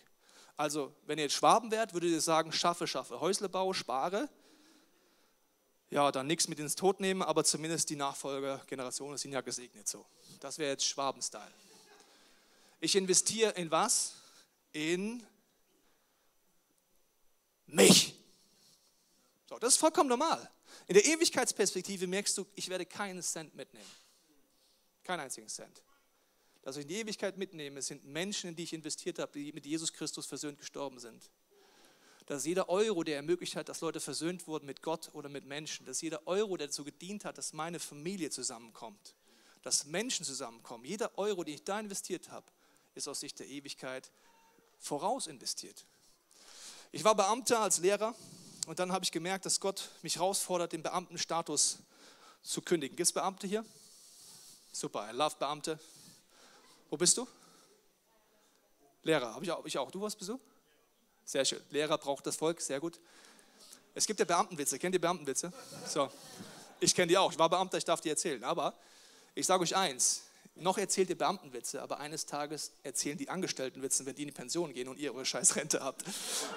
[0.56, 3.20] Also, wenn ihr jetzt Schwaben wärt, würdet ihr sagen, schaffe, schaffe.
[3.20, 4.30] Häusle baue, spare.
[5.90, 10.06] Ja, dann nichts mit ins Tod nehmen, aber zumindest die Nachfolgergenerationen sind ja gesegnet so.
[10.40, 11.52] Das wäre jetzt Schwaben-Style.
[12.80, 14.16] Ich investiere in was?
[14.72, 15.26] In
[17.68, 18.16] mich.
[19.50, 20.50] So, das ist vollkommen normal.
[20.88, 23.90] In der Ewigkeitsperspektive merkst du, ich werde keinen Cent mitnehmen.
[25.04, 25.82] Keinen einzigen Cent
[26.62, 29.66] das ich in die Ewigkeit mitnehme, sind Menschen, in die ich investiert habe, die mit
[29.66, 31.32] Jesus Christus versöhnt gestorben sind.
[32.28, 35.86] Dass jeder Euro, der ermöglicht hat, dass Leute versöhnt wurden mit Gott oder mit Menschen,
[35.86, 39.16] dass jeder Euro, der dazu gedient hat, dass meine Familie zusammenkommt,
[39.64, 42.46] dass Menschen zusammenkommen, jeder Euro, den ich da investiert habe,
[42.94, 44.12] ist aus Sicht der Ewigkeit
[44.78, 45.86] voraus investiert.
[46.92, 48.16] Ich war Beamter als Lehrer
[48.72, 51.80] und dann habe ich gemerkt, dass Gott mich herausfordert, den Beamtenstatus
[52.42, 52.96] zu kündigen.
[52.96, 53.66] Gibt es Beamte hier?
[54.72, 55.78] Super, I love Beamte.
[56.90, 57.28] Wo bist du?
[59.04, 59.92] Lehrer, habe ich auch, ich auch.
[59.92, 60.32] Du was bist?
[61.26, 61.62] Sehr schön.
[61.70, 62.98] Lehrer braucht das Volk, sehr gut.
[63.94, 64.80] Es gibt ja Beamtenwitze.
[64.80, 65.52] Kennt ihr Beamtenwitze?
[65.86, 66.10] So.
[66.80, 67.34] Ich kenne die auch.
[67.34, 68.42] Ich war Beamter, ich darf die erzählen.
[68.42, 68.74] Aber
[69.36, 70.24] ich sage euch eins:
[70.56, 74.34] Noch erzählt ihr Beamtenwitze, aber eines Tages erzählen die Angestellten Witze, wenn die in die
[74.34, 76.04] Pension gehen und ihr eure scheiß Rente habt.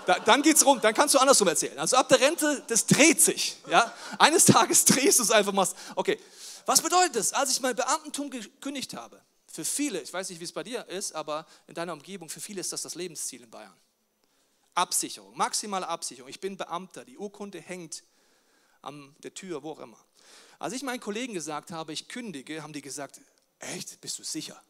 [0.06, 1.78] Da, dann geht's rum, dann kannst du andersrum erzählen.
[1.78, 3.56] Also ab der Rente, das dreht sich.
[3.70, 3.92] Ja?
[4.18, 5.66] Eines Tages drehst du es einfach mal.
[5.94, 6.18] Okay,
[6.66, 7.32] was bedeutet das?
[7.32, 10.86] Als ich mein Beamtentum gekündigt habe, für viele, ich weiß nicht, wie es bei dir
[10.88, 13.76] ist, aber in deiner Umgebung, für viele ist das das Lebensziel in Bayern.
[14.74, 16.28] Absicherung, maximale Absicherung.
[16.28, 18.02] Ich bin Beamter, die Urkunde hängt
[18.82, 19.98] an der Tür, wo auch immer.
[20.58, 23.20] Als ich meinen Kollegen gesagt habe, ich kündige, haben die gesagt,
[23.58, 24.60] echt, bist du sicher?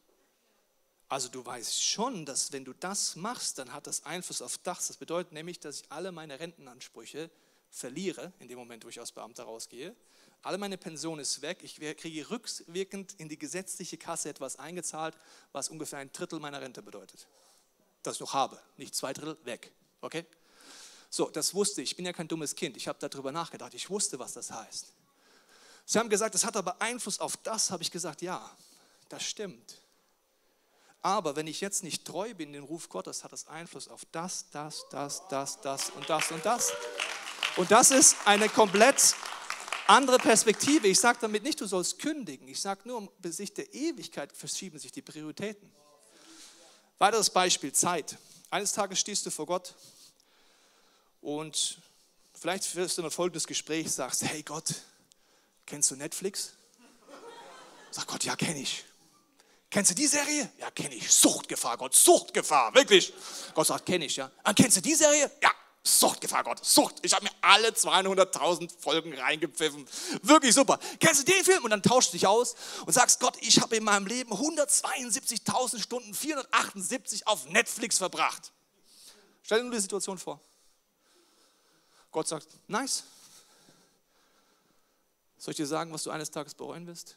[1.09, 4.89] Also du weißt schon, dass wenn du das machst, dann hat das Einfluss auf das.
[4.89, 7.31] Das bedeutet nämlich, dass ich alle meine Rentenansprüche
[7.71, 9.95] verliere, in dem Moment, wo ich als Beamter rausgehe.
[10.43, 11.61] Alle meine Pension ist weg.
[11.63, 15.17] Ich kriege rückwirkend in die gesetzliche Kasse etwas eingezahlt,
[15.53, 17.27] was ungefähr ein Drittel meiner Rente bedeutet.
[18.03, 18.61] Das ich noch habe.
[18.77, 19.73] Nicht zwei Drittel, weg.
[20.01, 20.27] Okay?
[21.09, 21.93] So, das wusste ich.
[21.93, 22.77] Ich bin ja kein dummes Kind.
[22.77, 23.73] Ich habe darüber nachgedacht.
[23.75, 24.93] Ich wusste, was das heißt.
[25.87, 28.51] Sie haben gesagt, es hat aber Einfluss auf das, habe ich gesagt, ja,
[29.15, 29.81] das stimmt.
[31.01, 34.51] Aber wenn ich jetzt nicht treu bin, den Ruf Gottes, hat das Einfluss auf das,
[34.51, 36.73] das, das, das, das und das und das.
[37.57, 39.15] Und das ist eine komplett
[39.87, 40.89] andere Perspektive.
[40.89, 42.49] Ich sage damit nicht, du sollst kündigen.
[42.49, 45.71] Ich sage nur, um Sicht der Ewigkeit verschieben sich die Prioritäten.
[46.99, 48.17] Weiteres Beispiel, Zeit.
[48.51, 49.75] Eines Tages stehst du vor Gott
[51.21, 51.79] und
[52.33, 54.75] vielleicht wirst du in ein folgendes Gespräch, sagst, hey Gott,
[55.67, 56.55] kennst du Netflix?
[57.91, 58.85] Sag Gott, ja, kenne ich.
[59.75, 60.49] Kennst du die Serie?
[60.61, 61.13] Ja, kenne ich.
[61.13, 63.13] Suchtgefahr, Gott, Suchtgefahr, wirklich.
[63.55, 64.31] Gott sagt, kenne ich, ja.
[64.45, 65.29] Ah, kennst du die Serie?
[65.43, 65.51] Ja,
[65.83, 66.95] Suchtgefahr, Gott, Sucht.
[67.03, 69.85] Ich habe mir alle 200.000 Folgen reingepfiffen.
[70.23, 70.79] Wirklich super.
[71.01, 71.65] Kennst du den Film?
[71.65, 72.55] Und dann tauschst du dich aus
[72.87, 78.53] und sagst, Gott, ich habe in meinem Leben 172.000 Stunden 478 auf Netflix verbracht.
[79.43, 80.39] Stell dir nur die Situation vor.
[82.13, 83.03] Gott sagt, nice.
[85.37, 87.17] Soll ich dir sagen, was du eines Tages bereuen wirst?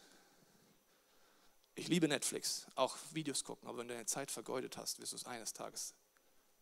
[1.79, 5.15] Ich liebe Netflix, auch Videos gucken, aber wenn du deine Zeit vergeudet hast, wirst du
[5.15, 5.93] es eines Tages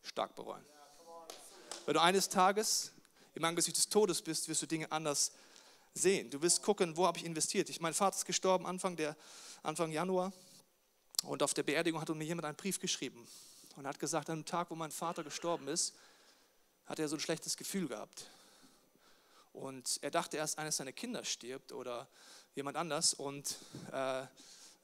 [0.03, 0.63] stark bereuen.
[1.85, 2.91] Wenn du eines Tages
[3.33, 5.31] im Angesicht des Todes bist, wirst du Dinge anders
[5.93, 6.29] sehen.
[6.29, 7.69] Du wirst gucken, wo habe ich investiert.
[7.69, 9.15] Ich, mein Vater ist gestorben Anfang, der,
[9.63, 10.33] Anfang Januar
[11.23, 13.25] und auf der Beerdigung hat mir jemand einen Brief geschrieben
[13.77, 15.95] und hat gesagt, an dem Tag, wo mein Vater gestorben ist,
[16.87, 18.29] hat er so ein schlechtes Gefühl gehabt.
[19.53, 22.05] Und er dachte erst, eines seiner Kinder stirbt oder
[22.53, 23.55] jemand anders und
[23.93, 24.25] äh,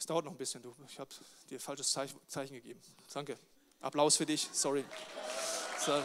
[0.01, 0.63] es dauert noch ein bisschen.
[0.63, 1.11] Du, ich habe
[1.47, 2.81] dir falsches Zeichen gegeben.
[3.13, 3.37] Danke.
[3.81, 4.49] Applaus für dich.
[4.51, 4.83] Sorry.
[5.85, 5.91] So.
[5.91, 6.03] Äh,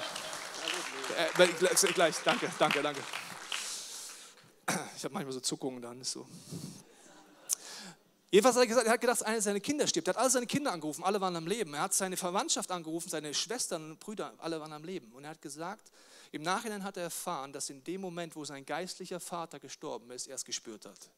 [1.94, 3.00] gleich, danke, danke, danke.
[4.96, 6.26] Ich habe manchmal so Zuckungen dann, ist so.
[8.30, 10.08] Jedenfalls hat er gesagt, er hat gedacht, eines seiner Kinder stirbt.
[10.08, 11.72] Er hat alle seine Kinder angerufen, alle waren am Leben.
[11.72, 15.10] Er hat seine Verwandtschaft angerufen, seine Schwestern und Brüder, alle waren am Leben.
[15.12, 15.90] Und er hat gesagt,
[16.32, 20.26] im Nachhinein hat er erfahren, dass in dem Moment, wo sein geistlicher Vater gestorben ist,
[20.26, 21.08] er es gespürt hat.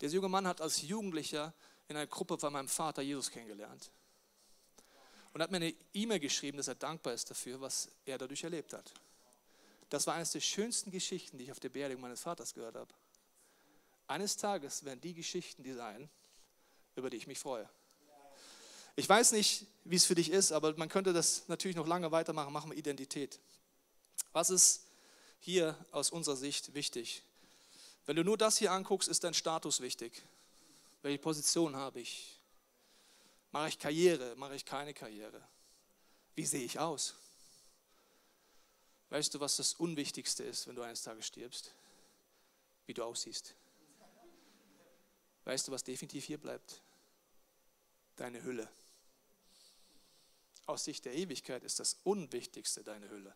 [0.00, 1.52] Der junge Mann hat als Jugendlicher
[1.88, 3.90] in einer Gruppe von meinem Vater Jesus kennengelernt
[5.32, 8.72] und hat mir eine E-Mail geschrieben, dass er dankbar ist dafür, was er dadurch erlebt
[8.72, 8.92] hat.
[9.88, 12.92] Das war eines der schönsten Geschichten, die ich auf der Beerdigung meines Vaters gehört habe.
[14.06, 16.08] Eines Tages werden die Geschichten die sein,
[16.96, 17.68] über die ich mich freue.
[18.96, 22.10] Ich weiß nicht, wie es für dich ist, aber man könnte das natürlich noch lange
[22.10, 22.52] weitermachen.
[22.52, 23.38] Machen wir Identität.
[24.32, 24.86] Was ist
[25.38, 27.22] hier aus unserer Sicht wichtig?
[28.06, 30.22] Wenn du nur das hier anguckst, ist dein Status wichtig.
[31.02, 32.40] Welche Position habe ich?
[33.50, 34.34] Mache ich Karriere?
[34.36, 35.46] Mache ich keine Karriere?
[36.34, 37.14] Wie sehe ich aus?
[39.10, 41.74] Weißt du, was das Unwichtigste ist, wenn du eines Tages stirbst?
[42.86, 43.54] Wie du aussiehst.
[45.44, 46.82] Weißt du, was definitiv hier bleibt?
[48.16, 48.68] Deine Hülle.
[50.66, 53.34] Aus Sicht der Ewigkeit ist das Unwichtigste deine Hülle.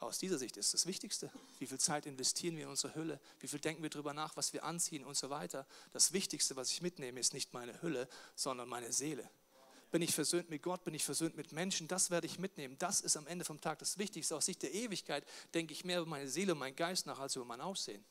[0.00, 1.30] Aus dieser Sicht ist das Wichtigste.
[1.58, 3.18] Wie viel Zeit investieren wir in unsere Hülle?
[3.40, 5.66] Wie viel denken wir darüber nach, was wir anziehen und so weiter?
[5.92, 9.28] Das Wichtigste, was ich mitnehme, ist nicht meine Hülle, sondern meine Seele.
[9.90, 10.84] Bin ich versöhnt mit Gott?
[10.84, 11.88] Bin ich versöhnt mit Menschen?
[11.88, 12.76] Das werde ich mitnehmen.
[12.78, 14.36] Das ist am Ende vom Tag das Wichtigste.
[14.36, 17.34] Aus Sicht der Ewigkeit denke ich mehr über meine Seele und meinen Geist nach als
[17.34, 18.04] über mein Aussehen.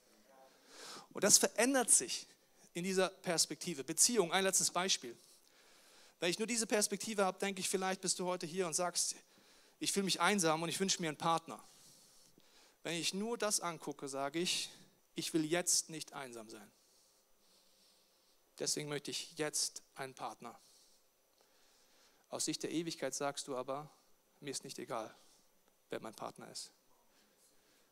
[1.13, 2.27] Und das verändert sich
[2.73, 3.83] in dieser Perspektive.
[3.83, 5.15] Beziehung, ein letztes Beispiel.
[6.19, 9.15] Wenn ich nur diese Perspektive habe, denke ich, vielleicht bist du heute hier und sagst,
[9.79, 11.63] ich fühle mich einsam und ich wünsche mir einen Partner.
[12.87, 14.69] Wenn ich nur das angucke, sage ich,
[15.13, 16.71] ich will jetzt nicht einsam sein.
[18.59, 20.57] Deswegen möchte ich jetzt einen Partner.
[22.29, 23.91] Aus Sicht der Ewigkeit sagst du aber,
[24.39, 25.13] mir ist nicht egal,
[25.89, 26.71] wer mein Partner ist.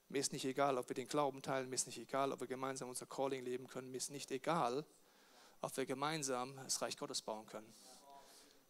[0.07, 2.47] Mir ist nicht egal, ob wir den Glauben teilen, mir ist nicht egal, ob wir
[2.47, 4.85] gemeinsam unser Calling leben können, mir ist nicht egal,
[5.59, 7.75] ob wir gemeinsam das Reich Gottes bauen können.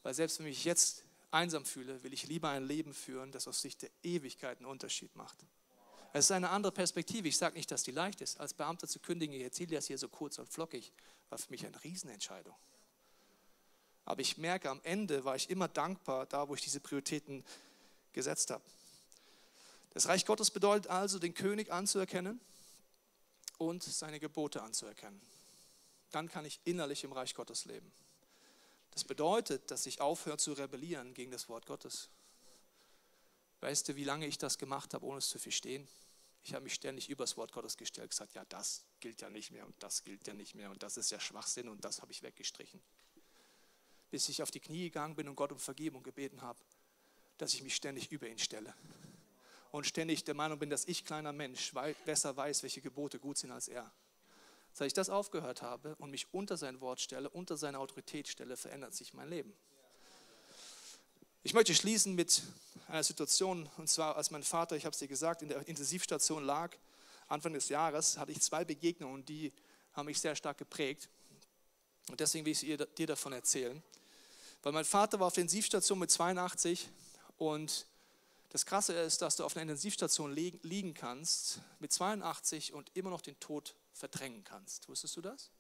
[0.02, 3.48] Weil selbst wenn ich mich jetzt einsam fühle, will ich lieber ein Leben führen, das
[3.48, 5.46] aus Sicht der Ewigkeit einen Unterschied macht.
[6.16, 7.28] Es ist eine andere Perspektive.
[7.28, 8.40] Ich sage nicht, dass die leicht ist.
[8.40, 10.94] Als Beamter zu kündigen, ich erzähle das hier so kurz und flockig,
[11.30, 12.56] war für mich eine Riesenentscheidung.
[14.06, 17.44] Aber ich merke, am Ende war ich immer dankbar, da wo ich diese Prioritäten
[18.14, 18.64] gesetzt habe.
[19.90, 22.40] Das Reich Gottes bedeutet also, den König anzuerkennen
[23.58, 25.20] und seine Gebote anzuerkennen.
[26.12, 27.92] Dann kann ich innerlich im Reich Gottes leben.
[28.92, 32.08] Das bedeutet, dass ich aufhöre zu rebellieren gegen das Wort Gottes.
[33.60, 35.86] Weißt du, wie lange ich das gemacht habe, ohne es zu verstehen?
[36.46, 39.50] Ich habe mich ständig über das Wort Gottes gestellt, gesagt, ja, das gilt ja nicht
[39.50, 42.12] mehr und das gilt ja nicht mehr und das ist ja Schwachsinn und das habe
[42.12, 42.80] ich weggestrichen.
[44.12, 46.60] Bis ich auf die Knie gegangen bin und Gott um Vergebung gebeten habe,
[47.40, 48.76] dass ich mich ständig über ihn stelle.
[49.72, 51.74] Und ständig der Meinung bin, dass ich, kleiner Mensch,
[52.06, 53.92] besser weiß, welche Gebote gut sind als er.
[54.72, 58.56] Seit ich das aufgehört habe und mich unter sein Wort stelle, unter seine Autorität stelle,
[58.56, 59.58] verändert sich mein Leben.
[61.46, 62.42] Ich möchte schließen mit
[62.88, 66.44] einer Situation, und zwar als mein Vater, ich habe es dir gesagt, in der Intensivstation
[66.44, 66.76] lag,
[67.28, 69.54] Anfang des Jahres, hatte ich zwei Begegnungen, die
[69.94, 71.08] haben mich sehr stark geprägt.
[72.10, 72.62] Und deswegen will ich
[72.98, 73.84] dir davon erzählen.
[74.64, 76.90] Weil mein Vater war auf der Intensivstation mit 82
[77.38, 77.86] und
[78.50, 83.22] das Krasse ist, dass du auf einer Intensivstation liegen kannst mit 82 und immer noch
[83.22, 84.90] den Tod verdrängen kannst.
[84.90, 85.52] Wusstest du das?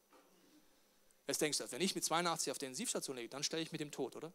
[1.27, 3.81] Jetzt denkst du, wenn ich mit 82 auf der Intensivstation liege, dann stelle ich mit
[3.81, 4.33] dem Tod, oder?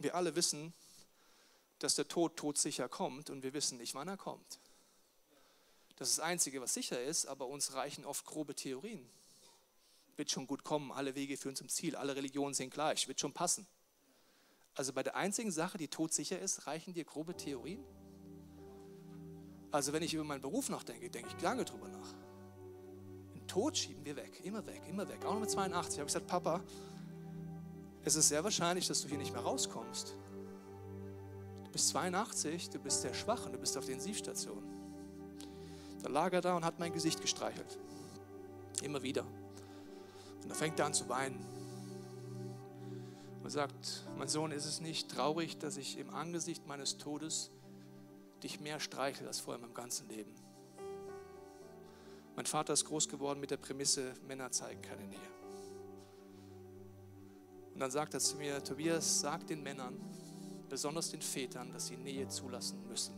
[0.00, 0.72] Wir alle wissen,
[1.78, 4.58] dass der Tod todsicher kommt und wir wissen nicht, wann er kommt.
[5.96, 9.06] Das ist das Einzige, was sicher ist, aber uns reichen oft grobe Theorien.
[10.16, 13.34] Wird schon gut kommen, alle Wege führen zum Ziel, alle Religionen sind gleich, wird schon
[13.34, 13.66] passen.
[14.74, 17.84] Also bei der einzigen Sache, die todsicher ist, reichen dir grobe Theorien?
[19.70, 22.14] Also wenn ich über meinen Beruf nachdenke, denke ich lange drüber nach.
[23.34, 25.26] Den Tod schieben wir weg, immer weg, immer weg.
[25.26, 26.64] Auch noch mit 82 habe ich gesagt, Papa,
[28.04, 30.14] es ist sehr wahrscheinlich, dass du hier nicht mehr rauskommst.
[31.64, 34.62] Du bist 82, du bist sehr schwach und du bist auf der Intensivstation.
[36.02, 37.78] Da lag er da und hat mein Gesicht gestreichelt.
[38.82, 39.24] Immer wieder.
[40.42, 41.46] Und da fängt er an zu weinen.
[43.42, 47.50] Und sagt, mein Sohn, ist es nicht traurig, dass ich im Angesicht meines Todes
[48.42, 50.34] dich mehr streichel als vorher in meinem ganzen Leben?
[52.36, 55.39] Mein Vater ist groß geworden mit der Prämisse, Männer zeigen keine Nähe.
[57.80, 59.98] Und dann sagt er zu mir, Tobias, sag den Männern,
[60.68, 63.14] besonders den Vätern, dass sie Nähe zulassen müssen.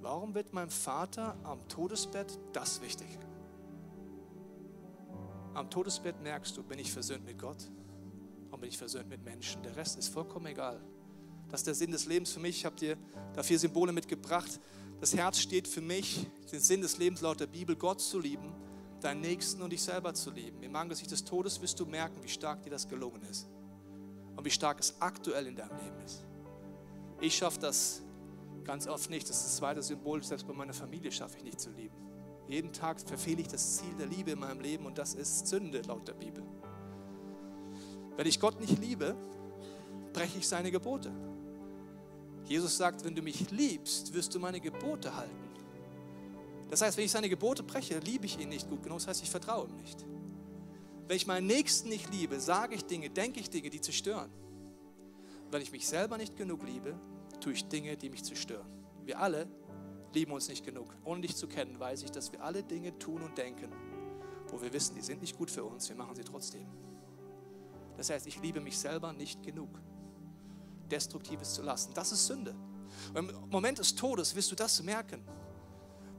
[0.00, 3.08] Warum wird meinem Vater am Todesbett das wichtig?
[5.54, 7.68] Am Todesbett merkst du, bin ich versöhnt mit Gott
[8.52, 9.64] und bin ich versöhnt mit Menschen.
[9.64, 10.80] Der Rest ist vollkommen egal.
[11.48, 12.58] Das ist der Sinn des Lebens für mich.
[12.58, 12.96] Ich habe dir
[13.34, 14.60] da vier Symbole mitgebracht.
[15.00, 18.54] Das Herz steht für mich, den Sinn des Lebens laut der Bibel, Gott zu lieben
[19.00, 20.62] deinen Nächsten und dich selber zu lieben.
[20.62, 23.48] Im Angesicht des Todes wirst du merken, wie stark dir das gelungen ist
[24.36, 26.24] und wie stark es aktuell in deinem Leben ist.
[27.20, 28.02] Ich schaffe das
[28.64, 29.28] ganz oft nicht.
[29.28, 30.22] Das ist das zweite Symbol.
[30.22, 31.94] Selbst bei meiner Familie schaffe ich nicht zu lieben.
[32.48, 35.80] Jeden Tag verfehle ich das Ziel der Liebe in meinem Leben und das ist Sünde
[35.82, 36.44] laut der Bibel.
[38.16, 39.16] Wenn ich Gott nicht liebe,
[40.12, 41.10] breche ich seine Gebote.
[42.44, 45.45] Jesus sagt, wenn du mich liebst, wirst du meine Gebote halten.
[46.70, 48.98] Das heißt, wenn ich seine Gebote breche, liebe ich ihn nicht gut genug.
[48.98, 50.04] Das heißt, ich vertraue ihm nicht.
[51.06, 54.30] Wenn ich meinen Nächsten nicht liebe, sage ich Dinge, denke ich Dinge, die zerstören.
[55.50, 56.98] Wenn ich mich selber nicht genug liebe,
[57.40, 58.66] tue ich Dinge, die mich zerstören.
[59.04, 59.46] Wir alle
[60.12, 60.92] lieben uns nicht genug.
[61.04, 63.70] Ohne dich zu kennen, weiß ich, dass wir alle Dinge tun und denken,
[64.48, 66.66] wo wir wissen, die sind nicht gut für uns, wir machen sie trotzdem.
[67.96, 69.80] Das heißt, ich liebe mich selber nicht genug.
[70.90, 72.54] Destruktives zu lassen, das ist Sünde.
[73.14, 75.22] Im Moment des Todes wirst du das merken.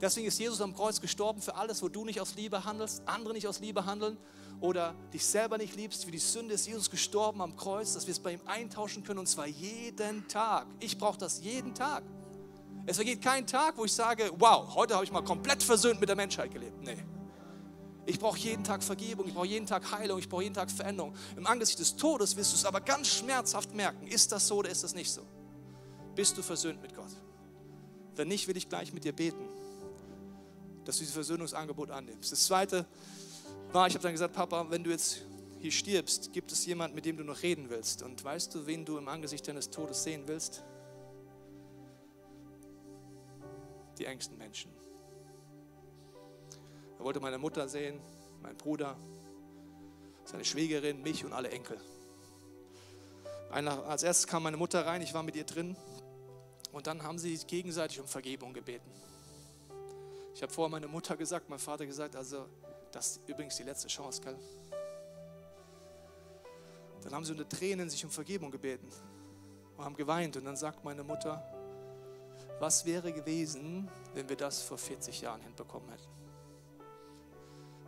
[0.00, 3.34] Deswegen ist Jesus am Kreuz gestorben für alles, wo du nicht aus Liebe handelst, andere
[3.34, 4.16] nicht aus Liebe handeln
[4.60, 6.04] oder dich selber nicht liebst.
[6.04, 9.18] Für die Sünde ist Jesus gestorben am Kreuz, dass wir es bei ihm eintauschen können
[9.18, 10.66] und zwar jeden Tag.
[10.78, 12.04] Ich brauche das jeden Tag.
[12.86, 16.08] Es vergeht kein Tag, wo ich sage, wow, heute habe ich mal komplett versöhnt mit
[16.08, 16.80] der Menschheit gelebt.
[16.80, 17.04] Nee.
[18.06, 21.14] Ich brauche jeden Tag Vergebung, ich brauche jeden Tag Heilung, ich brauche jeden Tag Veränderung.
[21.36, 24.06] Im Angesicht des Todes wirst du es aber ganz schmerzhaft merken.
[24.06, 25.22] Ist das so oder ist das nicht so?
[26.14, 27.10] Bist du versöhnt mit Gott?
[28.16, 29.57] Wenn nicht, will ich gleich mit dir beten
[30.88, 32.32] dass du dieses Versöhnungsangebot annimmst.
[32.32, 32.86] Das zweite
[33.72, 35.20] war, ich habe dann gesagt, Papa, wenn du jetzt
[35.58, 38.02] hier stirbst, gibt es jemanden, mit dem du noch reden willst.
[38.02, 40.64] Und weißt du, wen du im Angesicht deines Todes sehen willst?
[43.98, 44.70] Die engsten Menschen.
[46.98, 48.00] Er wollte meine Mutter sehen,
[48.40, 48.96] meinen Bruder,
[50.24, 51.78] seine Schwägerin, mich und alle Enkel.
[53.50, 55.76] als erstes kam meine Mutter rein, ich war mit ihr drin
[56.72, 58.90] und dann haben sie gegenseitig um Vergebung gebeten.
[60.38, 62.46] Ich habe vorher meine Mutter gesagt, mein Vater gesagt, also
[62.92, 64.38] das ist übrigens die letzte Chance, gell?
[67.02, 68.88] Dann haben sie unter Tränen sich um Vergebung gebeten
[69.76, 70.36] und haben geweint.
[70.36, 71.42] Und dann sagt meine Mutter,
[72.60, 76.08] was wäre gewesen, wenn wir das vor 40 Jahren hinbekommen hätten?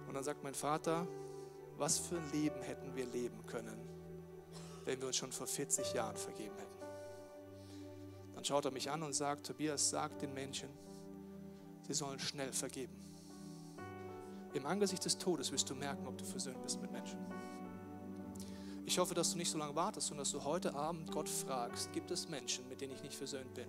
[0.08, 1.06] Und dann sagt mein Vater,
[1.76, 3.78] was für ein Leben hätten wir leben können,
[4.86, 8.34] wenn wir uns schon vor 40 Jahren vergeben hätten.
[8.34, 10.89] Dann schaut er mich an und sagt, Tobias, sag den Menschen,
[11.90, 12.92] sie sollen schnell vergeben.
[14.54, 17.18] Im Angesicht des Todes wirst du merken, ob du versöhnt bist mit Menschen.
[18.84, 21.92] Ich hoffe, dass du nicht so lange wartest, sondern dass du heute Abend Gott fragst,
[21.92, 23.66] gibt es Menschen, mit denen ich nicht versöhnt bin?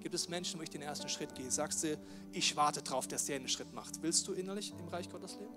[0.00, 1.50] Gibt es Menschen, wo ich den ersten Schritt gehe?
[1.50, 1.98] Sagst du,
[2.32, 4.02] ich warte darauf, dass der einen Schritt macht.
[4.02, 5.54] Willst du innerlich im Reich Gottes leben?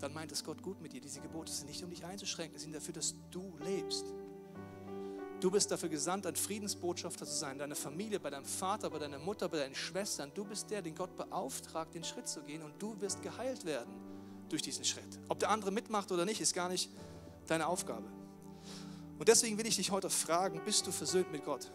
[0.00, 1.00] Dann meint es Gott gut mit dir.
[1.00, 4.04] Diese Gebote sind nicht, um dich einzuschränken, sie sind dafür, dass du lebst.
[5.40, 9.18] Du bist dafür gesandt, ein Friedensbotschafter zu sein, deine Familie, bei deinem Vater, bei deiner
[9.18, 10.30] Mutter, bei deinen Schwestern.
[10.34, 13.92] Du bist der, den Gott beauftragt, den Schritt zu gehen und du wirst geheilt werden
[14.48, 15.18] durch diesen Schritt.
[15.28, 16.90] Ob der andere mitmacht oder nicht, ist gar nicht
[17.46, 18.06] deine Aufgabe.
[19.18, 21.70] Und deswegen will ich dich heute fragen, bist du versöhnt mit Gott?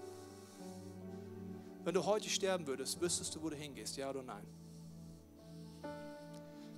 [1.84, 4.46] Wenn du heute sterben würdest, wüsstest du, wo du hingehst, ja oder nein?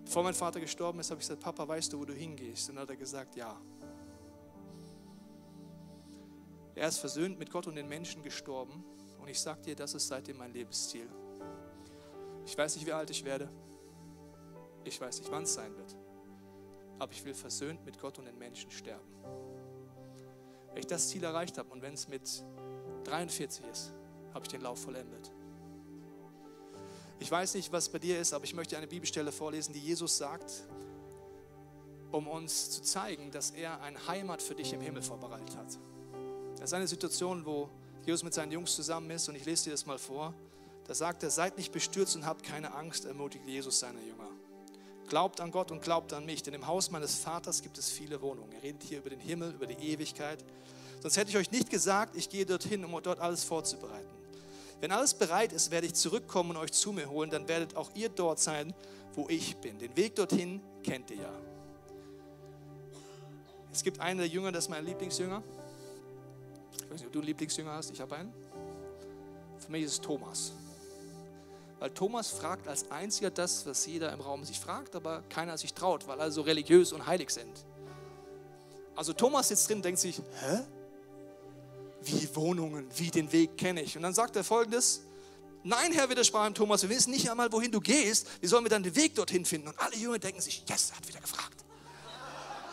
[0.05, 2.69] Bevor mein Vater gestorben ist, habe ich gesagt, Papa, weißt du, wo du hingehst?
[2.69, 3.59] Und dann hat er gesagt, ja.
[6.75, 8.83] Er ist versöhnt mit Gott und den Menschen gestorben.
[9.19, 11.07] Und ich sage dir, das ist seitdem mein Lebensziel.
[12.45, 13.49] Ich weiß nicht, wie alt ich werde.
[14.83, 15.95] Ich weiß nicht, wann es sein wird.
[16.99, 19.07] Aber ich will versöhnt mit Gott und den Menschen sterben.
[20.69, 22.43] Wenn ich das Ziel erreicht habe und wenn es mit
[23.05, 23.93] 43 ist,
[24.33, 25.31] habe ich den Lauf vollendet.
[27.19, 30.17] Ich weiß nicht, was bei dir ist, aber ich möchte eine Bibelstelle vorlesen, die Jesus
[30.17, 30.63] sagt,
[32.11, 35.79] um uns zu zeigen, dass er eine Heimat für dich im Himmel vorbereitet hat.
[36.63, 37.69] Das ist eine Situation, wo
[38.05, 40.33] Jesus mit seinen Jungs zusammen ist und ich lese dir das mal vor.
[40.87, 44.29] Da sagt er, seid nicht bestürzt und habt keine Angst, ermutigt Jesus seine Jünger.
[45.09, 48.21] Glaubt an Gott und glaubt an mich, denn im Haus meines Vaters gibt es viele
[48.21, 48.53] Wohnungen.
[48.53, 50.41] Er redet hier über den Himmel, über die Ewigkeit.
[51.01, 54.07] Sonst hätte ich euch nicht gesagt, ich gehe dorthin, um dort alles vorzubereiten.
[54.79, 57.89] Wenn alles bereit ist, werde ich zurückkommen und euch zu mir holen, dann werdet auch
[57.93, 58.73] ihr dort sein,
[59.15, 59.79] wo ich bin.
[59.79, 61.33] Den Weg dorthin kennt ihr ja.
[63.69, 65.43] Es gibt einen der Jünger, das ist mein Lieblingsjünger.
[66.77, 68.33] Ich weiß nicht, ob du einen Lieblingsjünger hast, ich habe einen.
[69.59, 70.53] Für mich ist es Thomas.
[71.79, 75.73] Weil Thomas fragt als einziger das, was jeder im Raum sich fragt, aber keiner sich
[75.73, 77.65] traut, weil alle so religiös und heilig sind.
[78.95, 80.59] Also Thomas sitzt drin und denkt sich, hä?
[82.05, 83.95] wie Wohnungen, wie den Weg kenne ich.
[83.95, 85.01] Und dann sagt er folgendes,
[85.63, 88.69] nein, Herr, widersprach ihm Thomas, wir wissen nicht einmal, wohin du gehst, wie sollen wir
[88.69, 89.69] dann den Weg dorthin finden?
[89.69, 91.52] Und alle Jünger denken sich, yes, er hat wieder gefragt.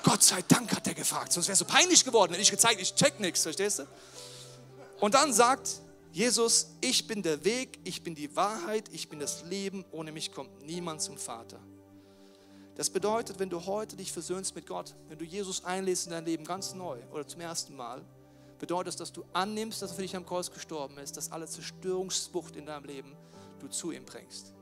[0.02, 2.80] Gott sei Dank hat er gefragt, sonst wäre es so peinlich geworden, wenn ich gezeigt,
[2.80, 3.86] ich check nichts, verstehst du?
[5.00, 5.80] Und dann sagt
[6.12, 10.32] Jesus, ich bin der Weg, ich bin die Wahrheit, ich bin das Leben, ohne mich
[10.32, 11.60] kommt niemand zum Vater.
[12.74, 16.24] Das bedeutet, wenn du heute dich versöhnst mit Gott, wenn du Jesus einlädst in dein
[16.24, 18.02] Leben ganz neu oder zum ersten Mal,
[18.58, 21.46] bedeutet es, dass du annimmst, dass er für dich am Kreuz gestorben ist, dass alle
[21.46, 23.16] Zerstörungsbucht in deinem Leben
[23.58, 24.52] du zu ihm bringst.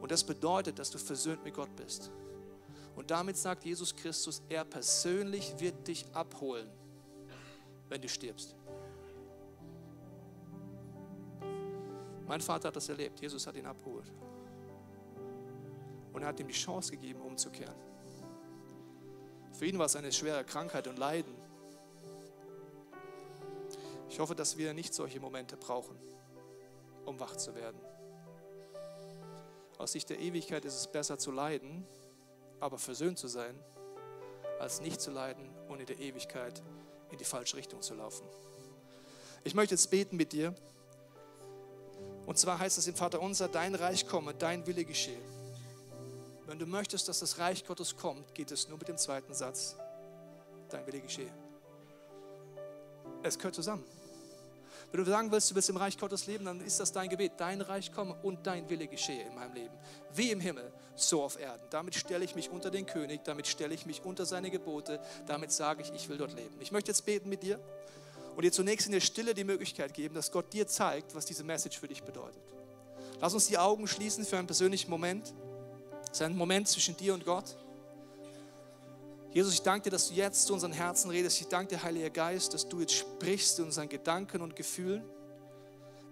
[0.00, 2.10] Und das bedeutet, dass du versöhnt mit Gott bist.
[2.96, 6.70] Und damit sagt Jesus Christus, er persönlich wird dich abholen,
[7.88, 8.54] wenn du stirbst.
[12.26, 13.20] Mein Vater hat das erlebt.
[13.20, 14.10] Jesus hat ihn abgeholt.
[16.12, 17.74] Und er hat ihm die Chance gegeben, umzukehren.
[19.52, 21.34] Für ihn war es eine schwere Krankheit und Leiden.
[24.08, 25.96] Ich hoffe, dass wir nicht solche Momente brauchen,
[27.04, 27.80] um wach zu werden.
[29.78, 31.86] Aus Sicht der Ewigkeit ist es besser zu leiden,
[32.60, 33.58] aber versöhnt zu sein,
[34.58, 36.62] als nicht zu leiden und in der Ewigkeit
[37.10, 38.26] in die falsche Richtung zu laufen.
[39.44, 40.54] Ich möchte jetzt beten mit dir.
[42.26, 45.20] Und zwar heißt es im Vater unser, dein Reich komme, dein Wille geschehe.
[46.46, 49.76] Wenn du möchtest, dass das Reich Gottes kommt, geht es nur mit dem zweiten Satz,
[50.70, 51.32] dein Wille geschehe.
[53.22, 53.84] Es gehört zusammen.
[54.92, 57.32] Wenn du sagen willst, du willst im Reich Gottes leben, dann ist das dein Gebet.
[57.36, 59.74] Dein Reich komme und dein Wille geschehe in meinem Leben.
[60.12, 61.62] Wie im Himmel, so auf Erden.
[61.70, 65.52] Damit stelle ich mich unter den König, damit stelle ich mich unter seine Gebote, damit
[65.52, 66.54] sage ich, ich will dort leben.
[66.60, 67.58] Ich möchte jetzt beten mit dir
[68.36, 71.44] und dir zunächst in der Stille die Möglichkeit geben, dass Gott dir zeigt, was diese
[71.44, 72.42] Message für dich bedeutet.
[73.20, 75.32] Lass uns die Augen schließen für einen persönlichen Moment.
[76.04, 77.56] Es ist ein Moment zwischen dir und Gott.
[79.34, 81.40] Jesus, ich danke dir, dass du jetzt zu unseren Herzen redest.
[81.40, 85.02] Ich danke dir, Heiliger Geist, dass du jetzt sprichst in unseren Gedanken und Gefühlen.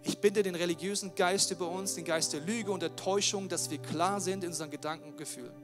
[0.03, 3.71] Ich binde den religiösen Geist über uns, den Geist der Lüge und der Täuschung, dass
[3.71, 5.55] wir klar sind in unseren Gedanken und Gefühlen.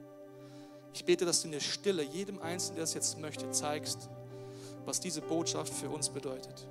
[0.93, 4.07] Ich bete, dass du in der Stille jedem Einzelnen, der es jetzt möchte, zeigst,
[4.85, 6.65] was diese Botschaft für uns bedeutet.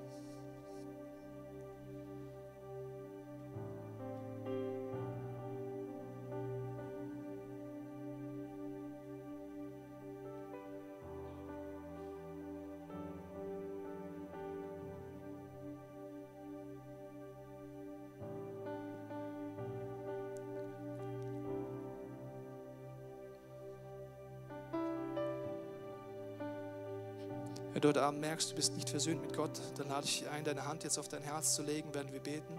[27.89, 30.45] Du heute Abend merkst, du bist nicht versöhnt mit Gott, dann lade ich dich ein,
[30.45, 32.55] deine Hand jetzt auf dein Herz zu legen, während wir beten.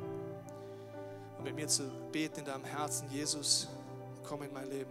[1.38, 3.68] Und mit mir zu beten in deinem Herzen, Jesus,
[4.24, 4.90] komm in mein Leben.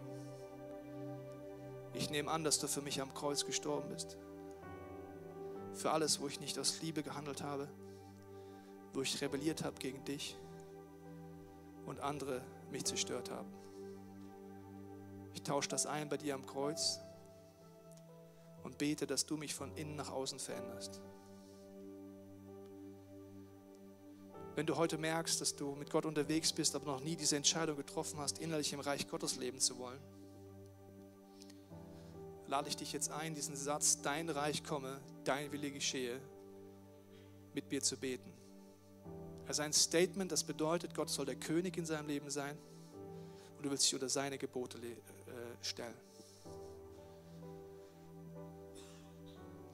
[1.93, 4.17] Ich nehme an, dass du für mich am Kreuz gestorben bist.
[5.75, 7.69] Für alles, wo ich nicht aus Liebe gehandelt habe,
[8.93, 10.37] wo ich rebelliert habe gegen dich
[11.85, 13.53] und andere mich zerstört haben.
[15.35, 17.01] Ich tausche das ein bei dir am Kreuz
[18.69, 21.01] und bete, dass du mich von innen nach außen veränderst.
[24.55, 27.77] Wenn du heute merkst, dass du mit Gott unterwegs bist, aber noch nie diese Entscheidung
[27.77, 30.01] getroffen hast, innerlich im Reich Gottes leben zu wollen,
[32.47, 36.21] lade ich dich jetzt ein, diesen Satz, dein Reich komme, dein Wille geschehe,
[37.55, 38.33] mit mir zu beten.
[39.49, 42.59] Ist ein Statement, das bedeutet, Gott soll der König in seinem Leben sein
[43.57, 44.93] und du willst dich unter seine Gebote äh,
[45.63, 46.08] stellen.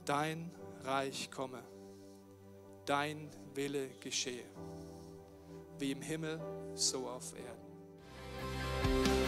[0.05, 0.51] dein
[0.83, 1.63] Reich komme,
[2.85, 4.45] dein Wille geschehe,
[5.79, 6.41] wie im Himmel,
[6.75, 9.24] so auf Erden.